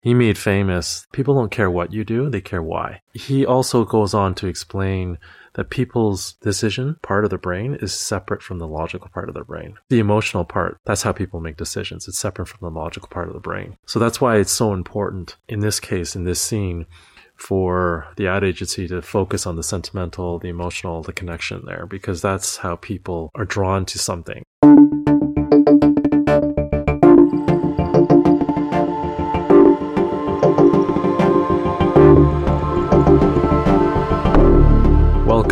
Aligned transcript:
he 0.00 0.14
made 0.14 0.38
famous 0.38 1.06
people 1.12 1.34
don't 1.34 1.50
care 1.50 1.70
what 1.70 1.92
you 1.92 2.04
do, 2.04 2.30
they 2.30 2.40
care 2.40 2.62
why. 2.62 3.00
He 3.14 3.44
also 3.44 3.84
goes 3.84 4.14
on 4.14 4.34
to 4.36 4.46
explain 4.46 5.18
that 5.54 5.70
people's 5.70 6.34
decision 6.34 6.96
part 7.02 7.24
of 7.24 7.30
the 7.30 7.38
brain 7.38 7.74
is 7.82 7.92
separate 7.92 8.42
from 8.42 8.58
the 8.58 8.66
logical 8.66 9.08
part 9.08 9.28
of 9.28 9.34
their 9.34 9.44
brain. 9.44 9.74
The 9.88 9.98
emotional 9.98 10.44
part, 10.44 10.78
that's 10.84 11.02
how 11.02 11.12
people 11.12 11.40
make 11.40 11.56
decisions. 11.56 12.06
It's 12.06 12.18
separate 12.18 12.46
from 12.46 12.60
the 12.62 12.78
logical 12.78 13.08
part 13.08 13.26
of 13.28 13.34
the 13.34 13.40
brain. 13.40 13.76
So 13.86 13.98
that's 13.98 14.20
why 14.20 14.36
it's 14.36 14.52
so 14.52 14.72
important 14.72 15.36
in 15.48 15.60
this 15.60 15.80
case, 15.80 16.14
in 16.14 16.24
this 16.24 16.40
scene, 16.40 16.86
for 17.34 18.06
the 18.16 18.28
ad 18.28 18.44
agency 18.44 18.86
to 18.88 19.02
focus 19.02 19.46
on 19.46 19.56
the 19.56 19.62
sentimental, 19.62 20.38
the 20.38 20.48
emotional, 20.48 21.02
the 21.02 21.12
connection 21.12 21.64
there, 21.66 21.86
because 21.86 22.20
that's 22.20 22.58
how 22.58 22.76
people 22.76 23.30
are 23.34 23.44
drawn 23.44 23.84
to 23.86 23.98
something. 23.98 24.42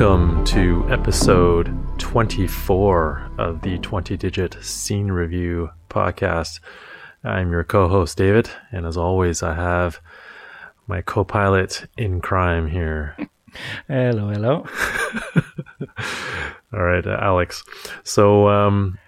Welcome 0.07 0.45
to 0.45 0.87
episode 0.89 1.77
24 1.99 3.33
of 3.39 3.63
the 3.63 3.77
20 3.79 4.17
Digit 4.17 4.57
Scene 4.63 5.09
Review 5.09 5.71
podcast. 5.91 6.61
I'm 7.25 7.51
your 7.51 7.65
co 7.65 7.89
host, 7.89 8.17
David, 8.17 8.49
and 8.71 8.87
as 8.87 8.97
always, 8.97 9.43
I 9.43 9.55
have 9.55 10.01
my 10.87 11.03
co 11.03 11.25
pilot 11.25 11.87
in 11.97 12.21
crime 12.21 12.69
here. 12.69 13.17
Hello, 13.89 14.29
hello. 14.29 14.65
All 16.73 16.85
right, 16.85 17.05
uh, 17.05 17.19
Alex. 17.21 17.65
So, 18.05 18.49
um, 18.49 19.01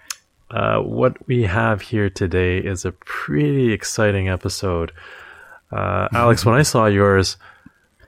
uh, 0.51 0.79
what 0.79 1.15
we 1.27 1.43
have 1.43 1.81
here 1.81 2.09
today 2.09 2.57
is 2.57 2.83
a 2.83 2.91
pretty 2.91 3.71
exciting 3.71 4.27
episode. 4.27 4.91
Uh, 5.71 6.09
Alex, 6.11 6.45
when 6.45 6.55
I 6.55 6.61
saw 6.73 6.87
yours, 6.87 7.37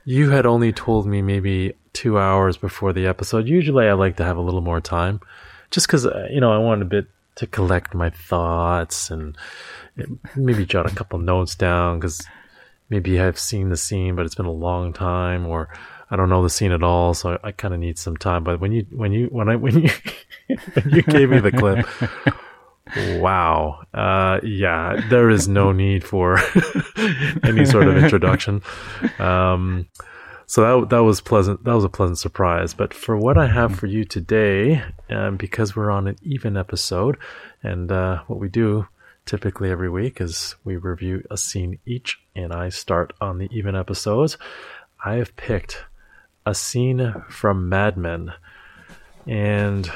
you 0.04 0.32
had 0.32 0.46
only 0.46 0.74
told 0.74 1.08
me 1.08 1.22
maybe 1.22 1.76
two 1.94 2.18
hours 2.18 2.58
before 2.58 2.94
the 2.94 3.08
episode. 3.08 3.48
Usually, 3.48 3.88
I 3.88 3.94
like 3.94 4.18
to 4.18 4.24
have 4.24 4.38
a 4.38 4.42
little 4.42 4.62
more 4.62 4.82
time, 4.82 5.22
just 5.70 5.88
because 5.88 6.06
uh, 6.06 6.28
you 6.30 6.42
know 6.42 6.52
I 6.52 6.58
want 6.58 6.82
a 6.82 6.86
bit 6.86 7.08
to 7.36 7.48
collect 7.48 7.94
my 7.94 8.10
thoughts 8.10 9.10
and 9.10 9.38
maybe 10.36 10.66
jot 10.66 10.92
a 10.92 10.96
couple 10.96 11.20
notes 11.20 11.56
down 11.56 12.00
because 12.00 12.26
maybe 12.90 13.20
I've 13.20 13.40
seen 13.40 13.70
the 13.70 13.78
scene, 13.78 14.16
but 14.16 14.26
it's 14.26 14.36
been 14.36 14.46
a 14.46 14.52
long 14.52 14.94
time, 14.94 15.46
or 15.48 15.70
I 16.10 16.16
don't 16.16 16.30
know 16.30 16.44
the 16.44 16.50
scene 16.50 16.72
at 16.72 16.84
all, 16.84 17.14
so 17.14 17.40
I, 17.44 17.48
I 17.48 17.52
kind 17.52 17.74
of 17.74 17.80
need 17.80 17.98
some 17.98 18.18
time. 18.18 18.44
But 18.44 18.60
when 18.60 18.72
you 18.72 18.86
when 18.92 19.12
you 19.12 19.28
when 19.28 19.50
I 19.50 19.56
when 19.56 19.84
you 19.84 19.90
when 20.74 20.90
you 20.90 21.02
gave 21.02 21.30
me 21.30 21.40
the 21.40 21.52
clip. 21.52 21.88
Wow. 23.22 23.84
Uh, 23.94 24.40
yeah, 24.44 25.02
there 25.10 25.30
is 25.30 25.48
no 25.48 25.72
need 25.72 26.04
for 26.04 26.38
any 27.44 27.64
sort 27.66 27.88
of 27.88 27.96
introduction. 27.96 28.62
Um, 29.18 29.88
so 30.52 30.82
that 30.82 30.90
that 30.90 31.04
was 31.04 31.22
pleasant. 31.22 31.64
That 31.64 31.76
was 31.76 31.86
a 31.86 31.90
pleasant 31.90 32.18
surprise. 32.18 32.74
But 32.74 32.94
for 32.94 33.16
what 33.16 33.38
I 33.38 33.48
have 33.48 33.74
for 33.74 33.88
you 33.88 34.04
today, 34.04 34.84
um, 35.10 35.38
because 35.38 35.78
we're 35.78 35.90
on 35.92 36.10
an 36.10 36.18
even 36.24 36.58
episode, 36.58 37.18
and 37.64 37.90
uh, 37.90 38.24
what 38.28 38.38
we 38.38 38.50
do 38.50 38.86
typically 39.26 39.72
every 39.72 39.90
week 39.90 40.20
is 40.20 40.56
we 40.66 40.76
review 40.76 41.24
a 41.32 41.38
scene 41.38 41.80
each, 41.86 42.20
and 42.36 42.52
I 42.52 42.68
start 42.68 43.14
on 43.22 43.38
the 43.38 43.48
even 43.50 43.78
episodes. 43.78 44.38
I 45.06 45.14
have 45.14 45.38
picked 45.38 45.86
a 46.46 46.54
scene 46.54 47.14
from 47.30 47.70
Mad 47.70 47.96
Men, 47.96 48.34
and 49.26 49.90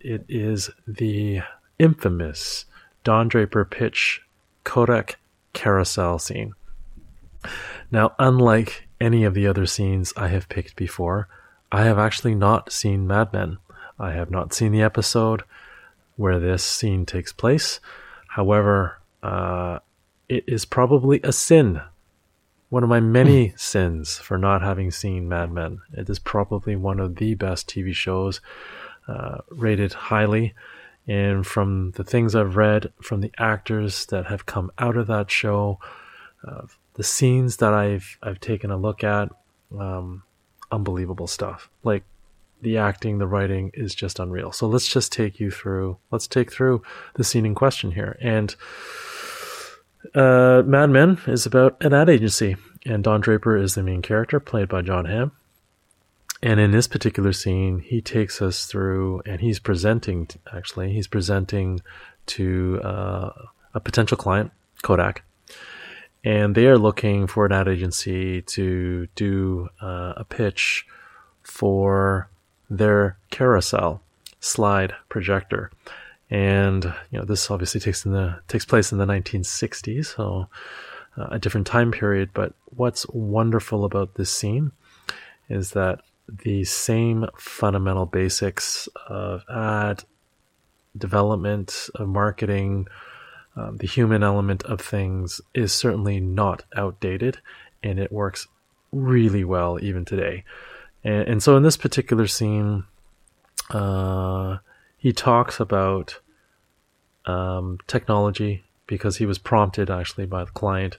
it 0.00 0.24
is 0.28 0.68
the 0.84 1.42
infamous 1.78 2.64
Don 3.04 3.28
Draper 3.28 3.64
pitch 3.64 4.20
Kodak 4.64 5.20
carousel 5.52 6.18
scene. 6.18 6.54
Now, 7.92 8.16
unlike 8.18 8.88
any 9.02 9.24
of 9.24 9.34
the 9.34 9.46
other 9.46 9.66
scenes 9.66 10.12
I 10.16 10.28
have 10.28 10.48
picked 10.48 10.76
before, 10.76 11.28
I 11.72 11.82
have 11.82 11.98
actually 11.98 12.36
not 12.36 12.70
seen 12.70 13.06
Mad 13.06 13.32
Men. 13.32 13.58
I 13.98 14.12
have 14.12 14.30
not 14.30 14.54
seen 14.54 14.72
the 14.72 14.82
episode 14.82 15.42
where 16.16 16.38
this 16.38 16.62
scene 16.62 17.04
takes 17.04 17.32
place. 17.32 17.80
However, 18.28 19.00
uh, 19.22 19.80
it 20.28 20.44
is 20.46 20.64
probably 20.64 21.20
a 21.24 21.32
sin. 21.32 21.82
One 22.68 22.84
of 22.84 22.88
my 22.88 23.00
many 23.00 23.54
sins 23.56 24.18
for 24.18 24.38
not 24.38 24.62
having 24.62 24.90
seen 24.90 25.28
Mad 25.28 25.50
Men. 25.50 25.80
It 25.92 26.08
is 26.08 26.18
probably 26.20 26.76
one 26.76 27.00
of 27.00 27.16
the 27.16 27.34
best 27.34 27.68
TV 27.68 27.92
shows, 27.92 28.40
uh, 29.08 29.38
rated 29.50 29.92
highly. 29.94 30.54
And 31.08 31.44
from 31.44 31.90
the 31.92 32.04
things 32.04 32.36
I've 32.36 32.56
read, 32.56 32.92
from 33.02 33.20
the 33.20 33.32
actors 33.36 34.06
that 34.06 34.26
have 34.26 34.46
come 34.46 34.70
out 34.78 34.96
of 34.96 35.08
that 35.08 35.30
show, 35.30 35.80
uh, 36.46 36.62
the 36.94 37.04
scenes 37.04 37.58
that 37.58 37.72
I've 37.72 38.18
I've 38.22 38.40
taken 38.40 38.70
a 38.70 38.76
look 38.76 39.04
at, 39.04 39.30
um, 39.78 40.22
unbelievable 40.70 41.26
stuff. 41.26 41.70
Like 41.82 42.04
the 42.60 42.78
acting, 42.78 43.18
the 43.18 43.26
writing 43.26 43.70
is 43.74 43.94
just 43.94 44.18
unreal. 44.18 44.52
So 44.52 44.66
let's 44.68 44.88
just 44.88 45.12
take 45.12 45.40
you 45.40 45.50
through. 45.50 45.98
Let's 46.10 46.26
take 46.26 46.52
through 46.52 46.82
the 47.14 47.24
scene 47.24 47.44
in 47.44 47.54
question 47.54 47.92
here. 47.92 48.16
And 48.20 48.54
uh, 50.14 50.62
Mad 50.64 50.90
Men 50.90 51.18
is 51.26 51.46
about 51.46 51.82
an 51.82 51.92
ad 51.92 52.08
agency, 52.08 52.56
and 52.86 53.04
Don 53.04 53.20
Draper 53.20 53.56
is 53.56 53.74
the 53.74 53.82
main 53.82 54.02
character, 54.02 54.40
played 54.40 54.68
by 54.68 54.82
Jon 54.82 55.04
Hamm. 55.04 55.32
And 56.42 56.58
in 56.58 56.72
this 56.72 56.88
particular 56.88 57.32
scene, 57.32 57.78
he 57.78 58.00
takes 58.00 58.42
us 58.42 58.66
through, 58.66 59.22
and 59.24 59.40
he's 59.40 59.60
presenting. 59.60 60.28
Actually, 60.52 60.92
he's 60.92 61.06
presenting 61.06 61.80
to 62.26 62.80
uh, 62.82 63.30
a 63.74 63.80
potential 63.80 64.16
client, 64.16 64.50
Kodak, 64.82 65.22
and 66.24 66.54
they 66.54 66.66
are 66.66 66.78
looking 66.78 67.26
for 67.26 67.46
an 67.46 67.52
ad 67.52 67.68
agency 67.68 68.42
to 68.42 69.08
do 69.14 69.68
uh, 69.80 70.14
a 70.16 70.24
pitch 70.24 70.86
for 71.42 72.28
their 72.70 73.18
carousel 73.30 74.02
slide 74.40 74.94
projector. 75.08 75.70
And 76.30 76.84
you 77.10 77.18
know 77.18 77.24
this 77.24 77.50
obviously 77.50 77.80
takes 77.80 78.06
in 78.06 78.12
the 78.12 78.40
takes 78.48 78.64
place 78.64 78.92
in 78.92 78.98
the 78.98 79.04
1960s, 79.04 80.16
so 80.16 80.48
uh, 81.16 81.26
a 81.30 81.38
different 81.38 81.66
time 81.66 81.90
period. 81.90 82.30
But 82.32 82.54
what's 82.66 83.06
wonderful 83.08 83.84
about 83.84 84.14
this 84.14 84.30
scene 84.30 84.72
is 85.48 85.72
that 85.72 86.00
the 86.28 86.64
same 86.64 87.26
fundamental 87.36 88.06
basics 88.06 88.88
of 89.08 89.44
ad 89.50 90.04
development, 90.96 91.90
of 91.96 92.08
marketing, 92.08 92.86
um, 93.56 93.78
the 93.78 93.86
human 93.86 94.22
element 94.22 94.62
of 94.64 94.80
things 94.80 95.40
is 95.54 95.72
certainly 95.72 96.20
not 96.20 96.64
outdated 96.76 97.38
and 97.82 97.98
it 97.98 98.12
works 98.12 98.48
really 98.92 99.44
well 99.44 99.78
even 99.82 100.04
today. 100.04 100.44
And, 101.04 101.28
and 101.28 101.42
so 101.42 101.56
in 101.56 101.62
this 101.62 101.76
particular 101.76 102.26
scene, 102.26 102.84
uh, 103.70 104.58
he 104.96 105.12
talks 105.12 105.60
about 105.60 106.20
um, 107.26 107.78
technology 107.86 108.64
because 108.86 109.16
he 109.16 109.26
was 109.26 109.38
prompted 109.38 109.90
actually 109.90 110.26
by 110.26 110.44
the 110.44 110.50
client. 110.50 110.96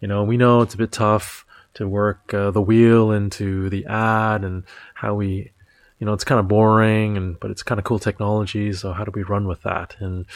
You 0.00 0.08
know, 0.08 0.24
we 0.24 0.36
know 0.36 0.62
it's 0.62 0.74
a 0.74 0.78
bit 0.78 0.92
tough 0.92 1.46
to 1.74 1.88
work 1.88 2.32
uh, 2.32 2.50
the 2.50 2.62
wheel 2.62 3.10
into 3.10 3.68
the 3.70 3.84
ad 3.86 4.44
and 4.44 4.64
how 4.94 5.14
we, 5.14 5.50
you 5.98 6.06
know, 6.06 6.12
it's 6.12 6.24
kind 6.24 6.38
of 6.38 6.48
boring 6.48 7.16
and 7.16 7.38
but 7.40 7.50
it's 7.50 7.62
kind 7.62 7.78
of 7.78 7.84
cool 7.84 7.98
technology. 7.98 8.72
So 8.72 8.92
how 8.92 9.04
do 9.04 9.12
we 9.14 9.22
run 9.22 9.46
with 9.46 9.62
that? 9.62 9.96
And 9.98 10.26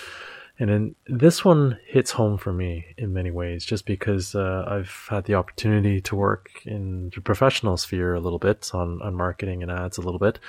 and 0.58 0.70
then 0.70 0.94
this 1.06 1.44
one 1.44 1.78
hits 1.86 2.10
home 2.10 2.36
for 2.36 2.52
me 2.52 2.86
in 2.96 3.12
many 3.12 3.30
ways, 3.30 3.64
just 3.64 3.86
because 3.86 4.34
uh, 4.34 4.64
I've 4.66 5.06
had 5.08 5.24
the 5.24 5.34
opportunity 5.34 6.00
to 6.02 6.16
work 6.16 6.50
in 6.64 7.10
the 7.14 7.20
professional 7.20 7.76
sphere 7.76 8.14
a 8.14 8.20
little 8.20 8.40
bit 8.40 8.70
on, 8.74 9.00
on 9.02 9.14
marketing 9.14 9.62
and 9.62 9.70
ads 9.70 9.98
a 9.98 10.02
little 10.02 10.18
bit. 10.18 10.40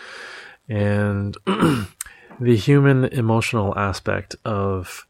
And 0.68 1.38
the 1.46 2.56
human 2.56 3.06
emotional 3.06 3.78
aspect 3.78 4.36
of 4.46 5.06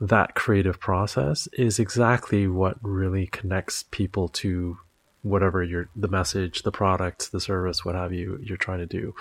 that 0.00 0.34
creative 0.34 0.78
process 0.78 1.48
is 1.54 1.78
exactly 1.78 2.46
what 2.46 2.76
really 2.82 3.26
connects 3.26 3.84
people 3.90 4.28
to 4.28 4.78
whatever 5.22 5.62
your 5.62 5.88
the 5.96 6.06
message 6.06 6.62
the 6.62 6.70
product 6.70 7.32
the 7.32 7.40
service 7.40 7.84
what 7.84 7.96
have 7.96 8.12
you 8.12 8.38
you're 8.40 8.56
trying 8.56 8.78
to 8.78 8.86
do 8.86 9.12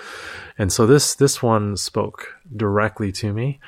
and 0.57 0.71
so 0.71 0.85
this 0.85 1.15
this 1.15 1.41
one 1.41 1.75
spoke 1.75 2.35
directly 2.55 3.11
to 3.11 3.33
me 3.33 3.59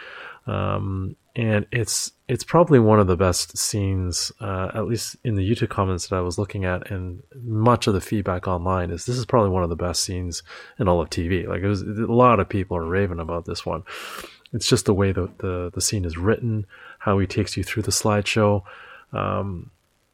um, 0.45 1.15
and 1.37 1.67
it's 1.71 2.11
it's 2.27 2.43
probably 2.43 2.79
one 2.79 2.99
of 2.99 3.05
the 3.05 3.15
best 3.15 3.57
scenes, 3.57 4.31
uh, 4.41 4.71
at 4.73 4.87
least 4.87 5.15
in 5.23 5.35
the 5.35 5.47
YouTube 5.47 5.69
comments 5.69 6.07
that 6.07 6.15
I 6.15 6.21
was 6.21 6.39
looking 6.39 6.65
at, 6.65 6.89
and 6.89 7.21
much 7.43 7.85
of 7.85 7.93
the 7.93 8.01
feedback 8.01 8.47
online 8.47 8.89
is 8.89 9.05
this 9.05 9.17
is 9.17 9.25
probably 9.25 9.51
one 9.51 9.61
of 9.61 9.69
the 9.69 9.75
best 9.75 10.03
scenes 10.03 10.41
in 10.79 10.87
all 10.87 10.99
of 10.99 11.11
TV. 11.11 11.47
Like, 11.47 11.61
it 11.61 11.67
was, 11.67 11.83
a 11.83 12.11
lot 12.11 12.39
of 12.39 12.49
people 12.49 12.75
are 12.75 12.83
raving 12.83 13.19
about 13.19 13.45
this 13.45 13.65
one. 13.65 13.83
It's 14.51 14.67
just 14.67 14.85
the 14.85 14.95
way 14.95 15.11
the 15.11 15.29
the, 15.37 15.69
the 15.75 15.81
scene 15.81 16.05
is 16.05 16.17
written, 16.17 16.65
how 16.97 17.19
he 17.19 17.27
takes 17.27 17.55
you 17.55 17.63
through 17.63 17.83
the 17.83 17.91
slideshow, 17.91 18.63
um, 19.13 19.69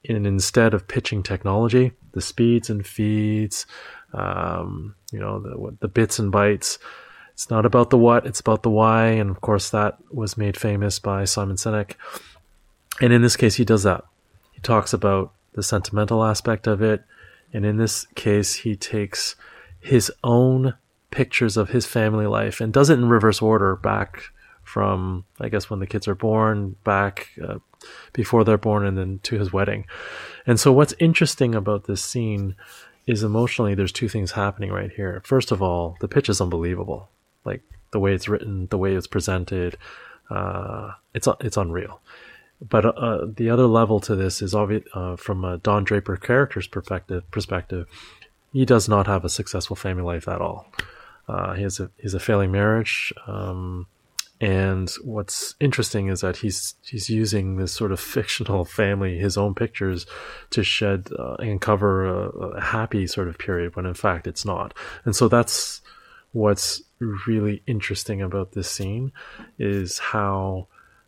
and 0.07 0.27
instead 0.27 0.73
of 0.73 0.89
pitching 0.89 1.23
technology, 1.23 1.93
the 2.11 2.21
speeds 2.21 2.69
and 2.69 2.85
feeds, 2.85 3.65
um, 4.13 4.93
you 5.13 5.19
know, 5.19 5.39
the 5.39 5.77
the 5.79 5.87
bits 5.87 6.19
and 6.19 6.33
bytes 6.33 6.79
it's 7.33 7.49
not 7.49 7.65
about 7.65 7.89
the 7.89 7.97
what, 7.97 8.25
it's 8.25 8.39
about 8.39 8.63
the 8.63 8.69
why. 8.69 9.07
And 9.07 9.29
of 9.29 9.41
course, 9.41 9.69
that 9.71 9.97
was 10.11 10.37
made 10.37 10.57
famous 10.57 10.99
by 10.99 11.25
Simon 11.25 11.57
Sinek. 11.57 11.95
And 13.01 13.11
in 13.11 13.21
this 13.21 13.35
case, 13.35 13.55
he 13.55 13.65
does 13.65 13.83
that. 13.83 14.03
He 14.51 14.61
talks 14.61 14.93
about 14.93 15.33
the 15.53 15.63
sentimental 15.63 16.23
aspect 16.23 16.67
of 16.67 16.81
it. 16.81 17.03
And 17.51 17.65
in 17.65 17.77
this 17.77 18.05
case, 18.15 18.53
he 18.55 18.75
takes 18.75 19.35
his 19.79 20.11
own 20.23 20.75
pictures 21.11 21.57
of 21.57 21.69
his 21.69 21.85
family 21.85 22.25
life 22.25 22.59
and 22.59 22.73
does 22.73 22.89
it 22.89 22.97
in 22.97 23.09
reverse 23.09 23.41
order 23.41 23.75
back 23.75 24.23
from, 24.63 25.25
I 25.39 25.49
guess, 25.49 25.69
when 25.69 25.79
the 25.79 25.87
kids 25.87 26.07
are 26.07 26.15
born, 26.15 26.75
back 26.83 27.29
uh, 27.43 27.59
before 28.13 28.43
they're 28.43 28.57
born, 28.57 28.85
and 28.85 28.97
then 28.97 29.19
to 29.23 29.37
his 29.37 29.51
wedding. 29.51 29.85
And 30.47 30.59
so, 30.59 30.71
what's 30.71 30.95
interesting 30.99 31.53
about 31.53 31.83
this 31.83 32.03
scene 32.03 32.55
is 33.05 33.23
emotionally, 33.23 33.75
there's 33.75 33.91
two 33.91 34.07
things 34.07 34.31
happening 34.31 34.71
right 34.71 34.91
here. 34.91 35.21
First 35.25 35.51
of 35.51 35.61
all, 35.61 35.97
the 35.99 36.07
pitch 36.07 36.29
is 36.29 36.39
unbelievable. 36.39 37.09
Like 37.45 37.61
the 37.91 37.99
way 37.99 38.13
it's 38.13 38.27
written, 38.27 38.67
the 38.67 38.77
way 38.77 38.93
it's 38.93 39.07
presented, 39.07 39.77
uh, 40.29 40.91
it's 41.13 41.27
it's 41.39 41.57
unreal. 41.57 42.01
But 42.61 42.85
uh, 42.85 43.25
the 43.35 43.49
other 43.49 43.67
level 43.67 43.99
to 44.01 44.15
this 44.15 44.41
is 44.41 44.55
obvious 44.55 44.83
uh, 44.93 45.17
from 45.17 45.43
a 45.43 45.57
Don 45.57 45.83
Draper 45.83 46.15
character's 46.17 46.67
perspective. 46.67 47.29
Perspective, 47.31 47.87
he 48.53 48.65
does 48.65 48.87
not 48.87 49.07
have 49.07 49.25
a 49.25 49.29
successful 49.29 49.75
family 49.75 50.03
life 50.03 50.27
at 50.27 50.41
all. 50.41 50.67
Uh, 51.27 51.53
he 51.53 51.63
has 51.63 51.79
a 51.79 51.89
he's 51.97 52.13
a 52.13 52.19
failing 52.19 52.51
marriage. 52.51 53.13
Um, 53.27 53.87
and 54.39 54.89
what's 55.03 55.55
interesting 55.59 56.07
is 56.07 56.21
that 56.21 56.37
he's 56.37 56.75
he's 56.85 57.09
using 57.09 57.55
this 57.55 57.71
sort 57.71 57.91
of 57.91 57.99
fictional 58.15 58.65
family, 58.65 59.17
his 59.17 59.37
own 59.37 59.55
pictures, 59.55 60.05
to 60.49 60.63
shed 60.63 61.09
uh, 61.17 61.35
and 61.35 61.61
cover 61.61 62.05
a, 62.05 62.29
a, 62.29 62.61
happy 62.61 63.07
sort 63.07 63.27
of 63.27 63.37
period 63.37 63.75
when 63.75 63.85
in 63.85 63.93
fact 63.93 64.27
it's 64.27 64.45
not. 64.45 64.73
And 65.05 65.15
so 65.15 65.27
that's 65.27 65.81
what's 66.33 66.81
really 67.27 67.63
interesting 67.67 68.21
about 68.21 68.51
this 68.51 68.69
scene 68.69 69.11
is 69.57 69.99
how 69.99 70.67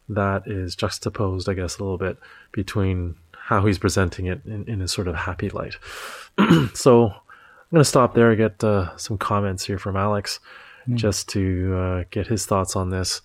that 0.10 0.44
is 0.46 0.76
juxtaposed, 0.76 1.50
I 1.50 1.54
guess, 1.54 1.78
a 1.78 1.84
little 1.84 1.98
bit 1.98 2.18
between 2.52 3.16
how 3.34 3.66
he's 3.66 3.78
presenting 3.78 4.26
it 4.26 4.42
in, 4.46 4.68
in 4.68 4.82
a 4.82 4.88
sort 4.88 5.08
of 5.08 5.16
happy 5.16 5.50
light. 5.50 5.76
so 6.74 7.08
I'm 7.08 7.72
going 7.72 7.82
to 7.82 7.86
stop 7.86 8.14
there 8.14 8.30
and 8.30 8.38
get 8.38 8.64
uh, 8.64 8.96
some 8.98 9.18
comments 9.18 9.66
here 9.66 9.78
from 9.78 9.96
Alex 9.96 10.40
mm. 10.88 10.96
just 10.96 11.30
to 11.30 11.76
uh, 11.76 12.04
get 12.12 12.28
his 12.28 12.46
thoughts 12.46 12.76
on 12.76 12.90
this. 12.90 13.22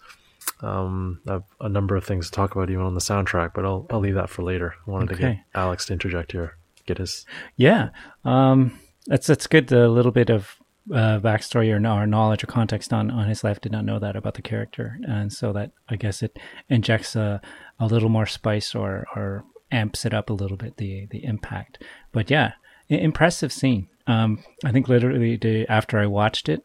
Um, 0.62 1.20
I 1.26 1.32
have 1.32 1.44
a 1.60 1.68
number 1.68 1.96
of 1.96 2.04
things 2.04 2.26
to 2.26 2.32
talk 2.32 2.54
about 2.54 2.70
even 2.70 2.84
on 2.84 2.94
the 2.94 3.00
soundtrack, 3.00 3.52
but 3.54 3.64
I'll 3.64 3.86
I'll 3.90 4.00
leave 4.00 4.14
that 4.14 4.28
for 4.28 4.42
later. 4.42 4.74
I 4.86 4.90
wanted 4.90 5.12
okay. 5.12 5.22
to 5.22 5.28
get 5.34 5.38
Alex 5.54 5.86
to 5.86 5.92
interject 5.92 6.32
here, 6.32 6.56
get 6.86 6.98
his. 6.98 7.24
Yeah, 7.56 7.90
um, 8.24 8.78
that's 9.06 9.26
that's 9.26 9.46
good. 9.46 9.72
A 9.72 9.88
little 9.88 10.12
bit 10.12 10.28
of 10.28 10.59
uh, 10.92 11.20
backstory 11.20 11.70
or, 11.70 11.86
or 11.86 12.06
knowledge 12.06 12.44
or 12.44 12.46
context 12.46 12.92
on, 12.92 13.10
on 13.10 13.28
his 13.28 13.44
life. 13.44 13.60
Did 13.60 13.72
not 13.72 13.84
know 13.84 13.98
that 13.98 14.16
about 14.16 14.34
the 14.34 14.42
character, 14.42 14.98
and 15.06 15.32
so 15.32 15.52
that 15.52 15.72
I 15.88 15.96
guess 15.96 16.22
it 16.22 16.38
injects 16.68 17.16
a, 17.16 17.40
a 17.78 17.86
little 17.86 18.08
more 18.08 18.26
spice 18.26 18.74
or 18.74 19.06
or 19.14 19.44
amps 19.72 20.04
it 20.04 20.14
up 20.14 20.30
a 20.30 20.34
little 20.34 20.56
bit 20.56 20.76
the 20.76 21.06
the 21.10 21.24
impact. 21.24 21.82
But 22.12 22.30
yeah, 22.30 22.52
impressive 22.88 23.52
scene. 23.52 23.88
Um, 24.06 24.42
I 24.64 24.72
think 24.72 24.88
literally 24.88 25.36
the, 25.36 25.66
after 25.68 25.98
I 25.98 26.06
watched 26.06 26.48
it, 26.48 26.64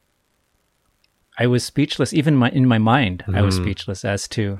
I 1.37 1.47
was 1.47 1.63
speechless. 1.63 2.13
Even 2.13 2.35
my, 2.35 2.49
in 2.49 2.67
my 2.67 2.77
mind, 2.77 3.23
mm. 3.27 3.37
I 3.37 3.41
was 3.41 3.55
mm-hmm. 3.55 3.65
speechless 3.65 4.05
as 4.05 4.27
to, 4.29 4.59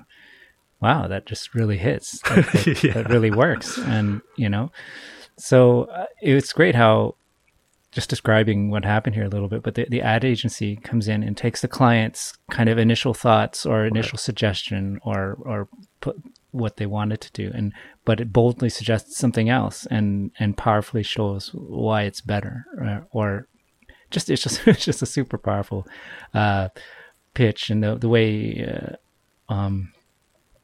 wow, 0.81 1.07
that 1.07 1.25
just 1.25 1.55
really 1.55 1.77
hits. 1.77 2.19
That, 2.21 2.45
that, 2.51 2.83
yeah. 2.83 2.93
that 2.93 3.09
really 3.09 3.31
works. 3.31 3.77
And 3.77 4.21
you 4.35 4.49
know, 4.49 4.71
so 5.37 5.83
uh, 5.85 6.05
it's 6.21 6.53
great 6.53 6.75
how 6.75 7.15
just 7.95 8.09
describing 8.09 8.69
what 8.69 8.83
happened 8.83 9.15
here 9.15 9.23
a 9.23 9.29
little 9.29 9.47
bit, 9.47 9.63
but 9.63 9.75
the, 9.75 9.87
the 9.89 10.01
ad 10.01 10.25
agency 10.25 10.75
comes 10.75 11.07
in 11.07 11.23
and 11.23 11.37
takes 11.37 11.61
the 11.61 11.67
client's 11.69 12.37
kind 12.51 12.67
of 12.67 12.77
initial 12.77 13.13
thoughts 13.13 13.65
or 13.65 13.85
initial 13.85 14.17
right. 14.17 14.19
suggestion 14.19 14.99
or 15.05 15.37
or 15.45 15.69
put 16.01 16.17
what 16.51 16.75
they 16.75 16.85
wanted 16.85 17.21
to 17.21 17.31
do, 17.31 17.51
and 17.55 17.71
but 18.03 18.19
it 18.19 18.33
boldly 18.33 18.67
suggests 18.67 19.17
something 19.17 19.47
else 19.47 19.85
and 19.85 20.31
and 20.37 20.57
powerfully 20.57 21.03
shows 21.03 21.51
why 21.53 22.01
it's 22.01 22.19
better 22.19 22.65
or, 22.77 23.07
or 23.11 23.47
just 24.11 24.29
it's 24.29 24.43
just 24.43 24.67
it's 24.67 24.83
just 24.83 25.01
a 25.01 25.05
super 25.05 25.37
powerful 25.37 25.87
uh, 26.33 26.67
pitch 27.33 27.69
and 27.69 27.81
the 27.81 27.95
the 27.95 28.09
way 28.09 28.67
uh, 29.49 29.53
um, 29.53 29.93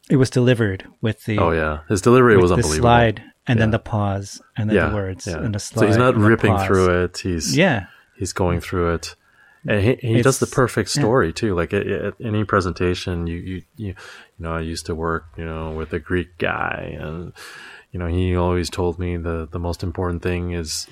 it 0.10 0.18
was 0.18 0.30
delivered 0.30 0.86
with 1.00 1.24
the 1.24 1.40
oh 1.40 1.52
yeah. 1.52 1.80
His 1.88 2.02
delivery 2.02 2.36
was 2.36 2.52
unbelievable. 2.52 2.82
slide 2.82 3.24
and 3.48 3.58
yeah. 3.58 3.64
then 3.64 3.72
the 3.72 3.80
pause 3.80 4.42
and 4.58 4.70
then 4.70 4.76
yeah, 4.76 4.90
the 4.90 4.96
words 4.96 5.28
yeah. 5.28 5.38
and 5.38 5.56
the 5.56 5.60
slide. 5.60 5.82
So 5.82 5.88
he's 5.88 5.98
not 5.98 6.16
ripping 6.16 6.58
through 6.60 7.04
it. 7.04 7.18
He's 7.18 7.58
yeah 7.58 7.88
he's 8.22 8.34
going 8.34 8.62
through 8.62 8.94
it. 8.94 9.16
And 9.68 9.84
he, 9.84 9.96
he 10.16 10.22
does 10.22 10.38
the 10.38 10.48
perfect 10.48 10.90
story 10.90 11.34
too. 11.34 11.56
Like 11.56 11.74
at, 11.74 11.88
at, 11.88 12.14
any 12.24 12.44
presentation, 12.44 13.26
you, 13.26 13.38
you, 13.38 13.56
you, 13.78 13.88
you 13.88 13.96
know, 14.38 14.54
I 14.54 14.62
used 14.62 14.86
to 14.86 14.96
work, 14.96 15.26
you 15.38 15.44
know, 15.44 15.72
with 15.72 15.92
a 15.94 16.00
Greek 16.00 16.38
guy 16.38 16.96
and, 17.00 17.34
you 17.92 18.00
know, 18.00 18.06
he 18.06 18.36
always 18.36 18.70
told 18.70 19.00
me 19.00 19.18
the, 19.18 19.48
the 19.52 19.60
most 19.60 19.82
important 19.82 20.22
thing 20.22 20.52
is 20.52 20.88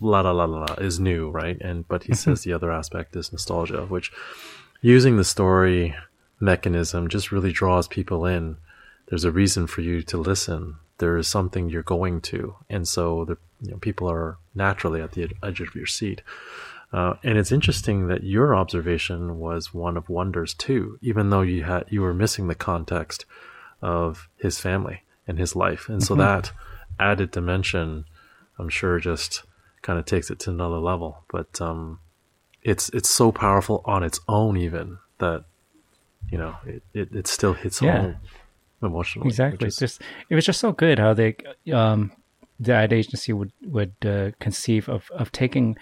la 0.00 0.20
la 0.22 0.32
la 0.32 0.44
la 0.44 0.74
is 0.74 0.98
new, 0.98 1.30
right? 1.30 1.56
And, 1.60 1.86
but 1.86 2.02
he 2.02 2.14
says 2.14 2.42
the 2.44 2.52
other 2.52 2.72
aspect 2.72 3.14
is 3.14 3.30
nostalgia, 3.30 3.86
which 3.86 4.12
using 4.80 5.16
the 5.16 5.24
story 5.24 5.94
mechanism 6.40 7.08
just 7.08 7.30
really 7.30 7.52
draws 7.52 7.86
people 7.86 8.26
in. 8.26 8.56
There's 9.08 9.24
a 9.24 9.30
reason 9.30 9.68
for 9.68 9.82
you 9.82 10.02
to 10.02 10.16
listen 10.16 10.76
there 11.02 11.18
is 11.18 11.26
something 11.26 11.68
you're 11.68 11.82
going 11.82 12.20
to, 12.20 12.54
and 12.70 12.86
so 12.86 13.24
the 13.24 13.36
you 13.60 13.72
know, 13.72 13.78
people 13.78 14.08
are 14.08 14.38
naturally 14.54 15.02
at 15.02 15.12
the 15.12 15.28
edge 15.42 15.60
of 15.60 15.74
your 15.74 15.84
seat. 15.84 16.22
Uh, 16.92 17.14
and 17.24 17.36
it's 17.36 17.50
interesting 17.50 18.06
that 18.06 18.22
your 18.22 18.54
observation 18.54 19.40
was 19.40 19.74
one 19.74 19.96
of 19.96 20.08
wonders 20.08 20.54
too, 20.54 20.96
even 21.02 21.30
though 21.30 21.40
you 21.40 21.64
had 21.64 21.86
you 21.88 22.02
were 22.02 22.14
missing 22.14 22.46
the 22.46 22.54
context 22.54 23.24
of 23.80 24.28
his 24.36 24.60
family 24.60 25.02
and 25.26 25.40
his 25.40 25.56
life, 25.56 25.88
and 25.88 26.04
so 26.04 26.14
mm-hmm. 26.14 26.20
that 26.20 26.52
added 27.00 27.32
dimension, 27.32 28.04
I'm 28.56 28.68
sure, 28.68 29.00
just 29.00 29.42
kind 29.82 29.98
of 29.98 30.04
takes 30.04 30.30
it 30.30 30.38
to 30.40 30.50
another 30.50 30.78
level. 30.78 31.24
But 31.32 31.60
um, 31.60 31.98
it's 32.62 32.90
it's 32.90 33.10
so 33.10 33.32
powerful 33.32 33.82
on 33.86 34.04
its 34.04 34.20
own, 34.28 34.56
even 34.56 34.98
that 35.18 35.46
you 36.30 36.38
know 36.38 36.54
it 36.64 36.84
it, 36.94 37.12
it 37.12 37.26
still 37.26 37.54
hits 37.54 37.82
yeah. 37.82 38.00
home 38.02 38.16
emotionally. 38.82 39.28
Exactly. 39.28 39.68
Is... 39.68 39.76
Just 39.76 40.02
it 40.28 40.34
was 40.34 40.44
just 40.44 40.60
so 40.60 40.72
good 40.72 40.98
how 40.98 41.14
they 41.14 41.36
um 41.72 42.12
the 42.58 42.72
ad 42.72 42.92
agency 42.92 43.32
would 43.32 43.52
would 43.62 43.94
uh, 44.04 44.30
conceive 44.40 44.88
of 44.88 45.10
of 45.12 45.32
taking 45.32 45.76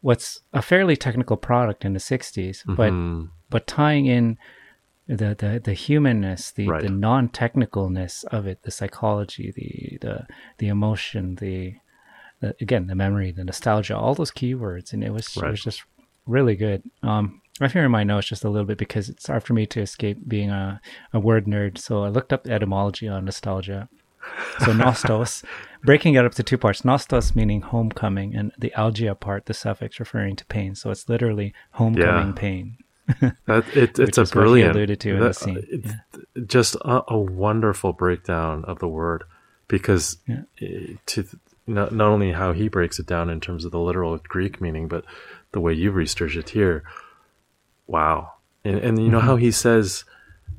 what's 0.00 0.40
a 0.52 0.62
fairly 0.62 0.96
technical 0.96 1.36
product 1.36 1.84
in 1.84 1.94
the 1.94 1.98
60s 1.98 2.58
but 2.66 2.92
mm-hmm. 2.92 3.24
but 3.48 3.66
tying 3.66 4.06
in 4.06 4.36
the 5.06 5.34
the, 5.38 5.60
the 5.64 5.72
humanness 5.72 6.50
the, 6.52 6.68
right. 6.68 6.82
the 6.82 6.90
non-technicalness 6.90 8.24
of 8.26 8.46
it 8.46 8.62
the 8.62 8.70
psychology 8.70 9.52
the 9.54 9.98
the 10.06 10.26
the 10.58 10.68
emotion 10.68 11.36
the, 11.36 11.74
the, 12.40 12.54
again 12.60 12.86
the 12.86 12.94
memory 12.94 13.30
the 13.30 13.44
nostalgia 13.44 13.96
all 13.96 14.14
those 14.14 14.30
keywords 14.30 14.92
and 14.92 15.02
it 15.02 15.10
was 15.10 15.36
right. 15.36 15.48
it 15.48 15.50
was 15.50 15.64
just 15.64 15.84
really 16.26 16.56
good 16.56 16.82
um 17.02 17.40
I'm 17.60 17.70
here 17.70 17.84
in 17.84 17.90
my 17.90 18.02
notes 18.02 18.26
just 18.26 18.44
a 18.44 18.50
little 18.50 18.66
bit 18.66 18.78
because 18.78 19.08
it's 19.08 19.28
hard 19.28 19.44
for 19.44 19.52
me 19.52 19.64
to 19.66 19.80
escape 19.80 20.18
being 20.26 20.50
a, 20.50 20.80
a 21.12 21.20
word 21.20 21.46
nerd. 21.46 21.78
So 21.78 22.04
I 22.04 22.08
looked 22.08 22.32
up 22.32 22.44
the 22.44 22.52
etymology 22.52 23.06
on 23.06 23.24
nostalgia. 23.24 23.88
So 24.60 24.66
nostos, 24.72 25.44
breaking 25.84 26.14
it 26.14 26.24
up 26.24 26.34
to 26.34 26.42
two 26.42 26.58
parts. 26.58 26.82
Nostos 26.82 27.36
meaning 27.36 27.60
homecoming, 27.60 28.34
and 28.34 28.52
the 28.58 28.72
algia 28.76 29.18
part, 29.18 29.46
the 29.46 29.54
suffix 29.54 30.00
referring 30.00 30.34
to 30.36 30.44
pain. 30.46 30.74
So 30.74 30.90
it's 30.90 31.08
literally 31.08 31.54
homecoming 31.72 32.28
yeah. 32.28 32.32
pain. 32.34 32.76
that, 33.46 33.64
it, 33.76 33.98
it's 33.98 34.18
a 34.18 34.24
brilliant. 34.24 34.74
alluded 34.74 34.98
to 35.00 35.12
that, 35.12 35.16
in 35.16 35.22
the 35.22 35.34
scene. 35.34 35.58
Uh, 35.58 35.90
yeah. 36.36 36.44
Just 36.46 36.74
a, 36.76 37.02
a, 37.08 37.18
wonderful 37.18 37.92
breakdown 37.92 38.64
of 38.64 38.78
the 38.78 38.88
word, 38.88 39.24
because 39.68 40.16
yeah. 40.26 40.42
Eh, 40.60 40.94
to 41.06 41.24
not, 41.66 41.92
not 41.92 42.08
only 42.08 42.32
how 42.32 42.52
he 42.52 42.68
breaks 42.68 42.98
it 42.98 43.06
down 43.06 43.30
in 43.30 43.40
terms 43.40 43.64
of 43.64 43.72
the 43.72 43.78
literal 43.78 44.16
Greek 44.18 44.60
meaning, 44.60 44.88
but 44.88 45.04
the 45.52 45.60
way 45.60 45.72
you 45.72 45.90
research 45.90 46.36
it 46.36 46.50
here 46.50 46.82
wow. 47.86 48.32
And, 48.64 48.78
and 48.78 48.98
you 48.98 49.08
know 49.08 49.18
mm-hmm. 49.18 49.26
how 49.26 49.36
he 49.36 49.50
says 49.50 50.04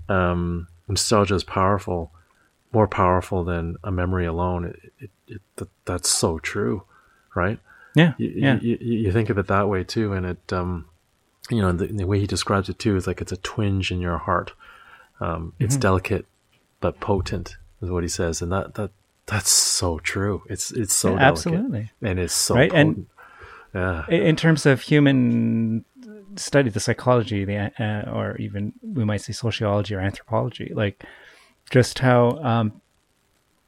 um, 0.09 0.67
nostalgia 0.87 1.35
is 1.35 1.43
powerful, 1.43 2.11
more 2.71 2.87
powerful 2.87 3.43
than 3.43 3.77
a 3.83 3.91
memory 3.91 4.25
alone. 4.25 4.65
It, 4.65 4.93
it, 4.99 5.11
it 5.27 5.41
that, 5.55 5.69
that's 5.85 6.09
so 6.09 6.39
true, 6.39 6.83
right? 7.35 7.59
Yeah, 7.95 8.13
you, 8.17 8.33
yeah. 8.35 8.59
You, 8.61 8.77
you, 8.79 9.11
think 9.11 9.29
of 9.29 9.37
it 9.37 9.47
that 9.47 9.69
way 9.69 9.83
too, 9.83 10.13
and 10.13 10.25
it, 10.25 10.53
um, 10.53 10.85
you 11.49 11.61
know, 11.61 11.71
the, 11.71 11.87
the, 11.87 12.05
way 12.05 12.19
he 12.19 12.27
describes 12.27 12.67
it 12.67 12.77
too 12.77 12.95
is 12.97 13.07
like 13.07 13.21
it's 13.21 13.31
a 13.31 13.37
twinge 13.37 13.91
in 13.91 14.01
your 14.01 14.17
heart. 14.17 14.51
Um, 15.21 15.53
it's 15.59 15.75
mm-hmm. 15.75 15.81
delicate 15.81 16.25
but 16.81 16.99
potent, 16.99 17.55
is 17.81 17.89
what 17.89 18.03
he 18.03 18.09
says, 18.09 18.41
and 18.41 18.51
that 18.51 18.75
that 18.75 18.91
that's 19.25 19.49
so 19.49 19.99
true. 19.99 20.43
It's 20.49 20.71
it's 20.71 20.93
so 20.93 21.13
yeah, 21.13 21.21
absolutely, 21.21 21.91
and 22.01 22.19
it's 22.19 22.33
so 22.33 22.55
right? 22.55 22.69
potent. 22.69 23.07
And 23.73 24.05
yeah. 24.09 24.09
in 24.09 24.35
terms 24.35 24.65
of 24.65 24.81
human 24.81 25.85
study 26.37 26.69
the 26.69 26.79
psychology, 26.79 27.45
the 27.45 27.71
uh, 27.79 28.11
or 28.11 28.37
even 28.37 28.73
we 28.81 29.05
might 29.05 29.21
say 29.21 29.33
sociology 29.33 29.95
or 29.95 29.99
anthropology, 29.99 30.71
like 30.73 31.03
just 31.69 31.99
how 31.99 32.31
um, 32.43 32.81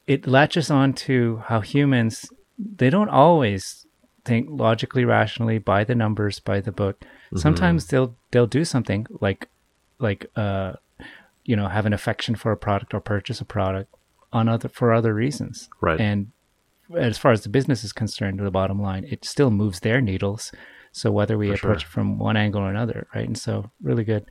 it 0.06 0.26
latches 0.26 0.70
on 0.70 0.92
to 0.92 1.42
how 1.46 1.60
humans 1.60 2.30
they 2.58 2.90
don't 2.90 3.08
always 3.08 3.86
think 4.24 4.48
logically, 4.50 5.04
rationally 5.04 5.58
by 5.58 5.84
the 5.84 5.94
numbers, 5.94 6.40
by 6.40 6.60
the 6.60 6.72
book. 6.72 7.00
Mm-hmm. 7.00 7.38
Sometimes 7.38 7.86
they'll 7.86 8.16
they'll 8.30 8.46
do 8.46 8.64
something 8.64 9.06
like 9.20 9.48
like 9.98 10.26
uh, 10.36 10.74
you 11.44 11.56
know 11.56 11.68
have 11.68 11.86
an 11.86 11.92
affection 11.92 12.34
for 12.34 12.52
a 12.52 12.56
product 12.56 12.94
or 12.94 13.00
purchase 13.00 13.40
a 13.40 13.44
product 13.44 13.94
on 14.32 14.48
other 14.48 14.68
for 14.68 14.92
other 14.92 15.14
reasons, 15.14 15.68
right? 15.80 16.00
And 16.00 16.32
as 16.96 17.18
far 17.18 17.32
as 17.32 17.42
the 17.42 17.48
business 17.48 17.84
is 17.84 17.92
concerned, 17.92 18.38
the 18.38 18.50
bottom 18.50 18.80
line, 18.80 19.04
it 19.08 19.24
still 19.24 19.50
moves 19.50 19.80
their 19.80 20.00
needles. 20.00 20.52
So 20.98 21.10
whether 21.10 21.38
we 21.38 21.48
For 21.48 21.54
approach 21.54 21.82
sure. 21.82 21.88
it 21.88 21.92
from 21.92 22.18
one 22.18 22.36
angle 22.36 22.62
or 22.62 22.70
another, 22.70 23.06
right? 23.14 23.26
And 23.26 23.38
so 23.38 23.70
really 23.82 24.04
good. 24.04 24.26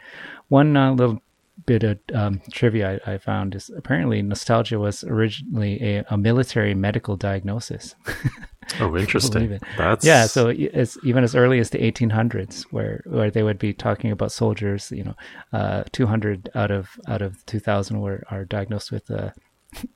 One 0.50 0.76
uh, 0.76 0.92
little 0.92 1.22
bit 1.66 1.84
of 1.84 2.00
um, 2.14 2.42
trivia 2.52 3.00
I, 3.06 3.14
I 3.14 3.18
found 3.18 3.56
is 3.56 3.72
apparently 3.76 4.22
nostalgia 4.22 4.80
was 4.80 5.04
originally 5.04 5.82
a, 5.82 6.06
a 6.10 6.18
military 6.18 6.74
medical 6.76 7.16
diagnosis. 7.16 7.96
Oh, 8.80 8.96
interesting. 8.98 9.60
That's 9.78 10.06
Yeah, 10.06 10.26
so 10.26 10.50
it's 10.50 10.98
even 11.04 11.24
as 11.24 11.36
early 11.36 11.60
as 11.60 11.70
the 11.70 11.78
1800s, 11.78 12.64
where 12.72 13.02
where 13.06 13.32
they 13.32 13.44
would 13.44 13.60
be 13.60 13.74
talking 13.74 14.12
about 14.12 14.32
soldiers. 14.32 14.92
You 14.92 15.06
know, 15.06 15.16
uh, 15.54 15.84
200 15.92 16.50
out 16.56 16.72
of 16.72 17.00
out 17.08 17.22
of 17.22 17.46
2,000 17.46 18.02
were 18.02 18.24
are 18.30 18.46
diagnosed 18.46 18.92
with 18.92 19.10
uh, 19.10 19.32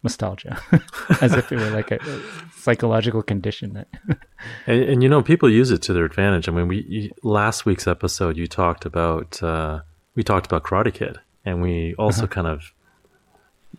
nostalgia, 0.03 0.61
as 1.21 1.33
if 1.33 1.51
it 1.51 1.57
were 1.57 1.69
like 1.69 1.91
a, 1.91 1.95
a 1.95 2.21
psychological 2.55 3.21
condition. 3.21 3.73
That 3.73 3.87
And, 4.67 4.83
and 4.83 5.03
you 5.03 5.09
know, 5.09 5.21
people 5.21 5.49
use 5.49 5.71
it 5.71 5.81
to 5.83 5.93
their 5.93 6.05
advantage. 6.05 6.49
I 6.49 6.51
mean, 6.51 6.67
we 6.67 6.85
you, 6.87 7.11
last 7.23 7.65
week's 7.65 7.87
episode 7.87 8.37
you 8.37 8.47
talked 8.47 8.85
about 8.85 9.41
uh, 9.43 9.81
we 10.15 10.23
talked 10.23 10.45
about 10.45 10.63
Karate 10.63 10.93
Kid, 10.93 11.19
and 11.45 11.61
we 11.61 11.95
also 11.95 12.27
kind 12.27 12.47
of 12.47 12.73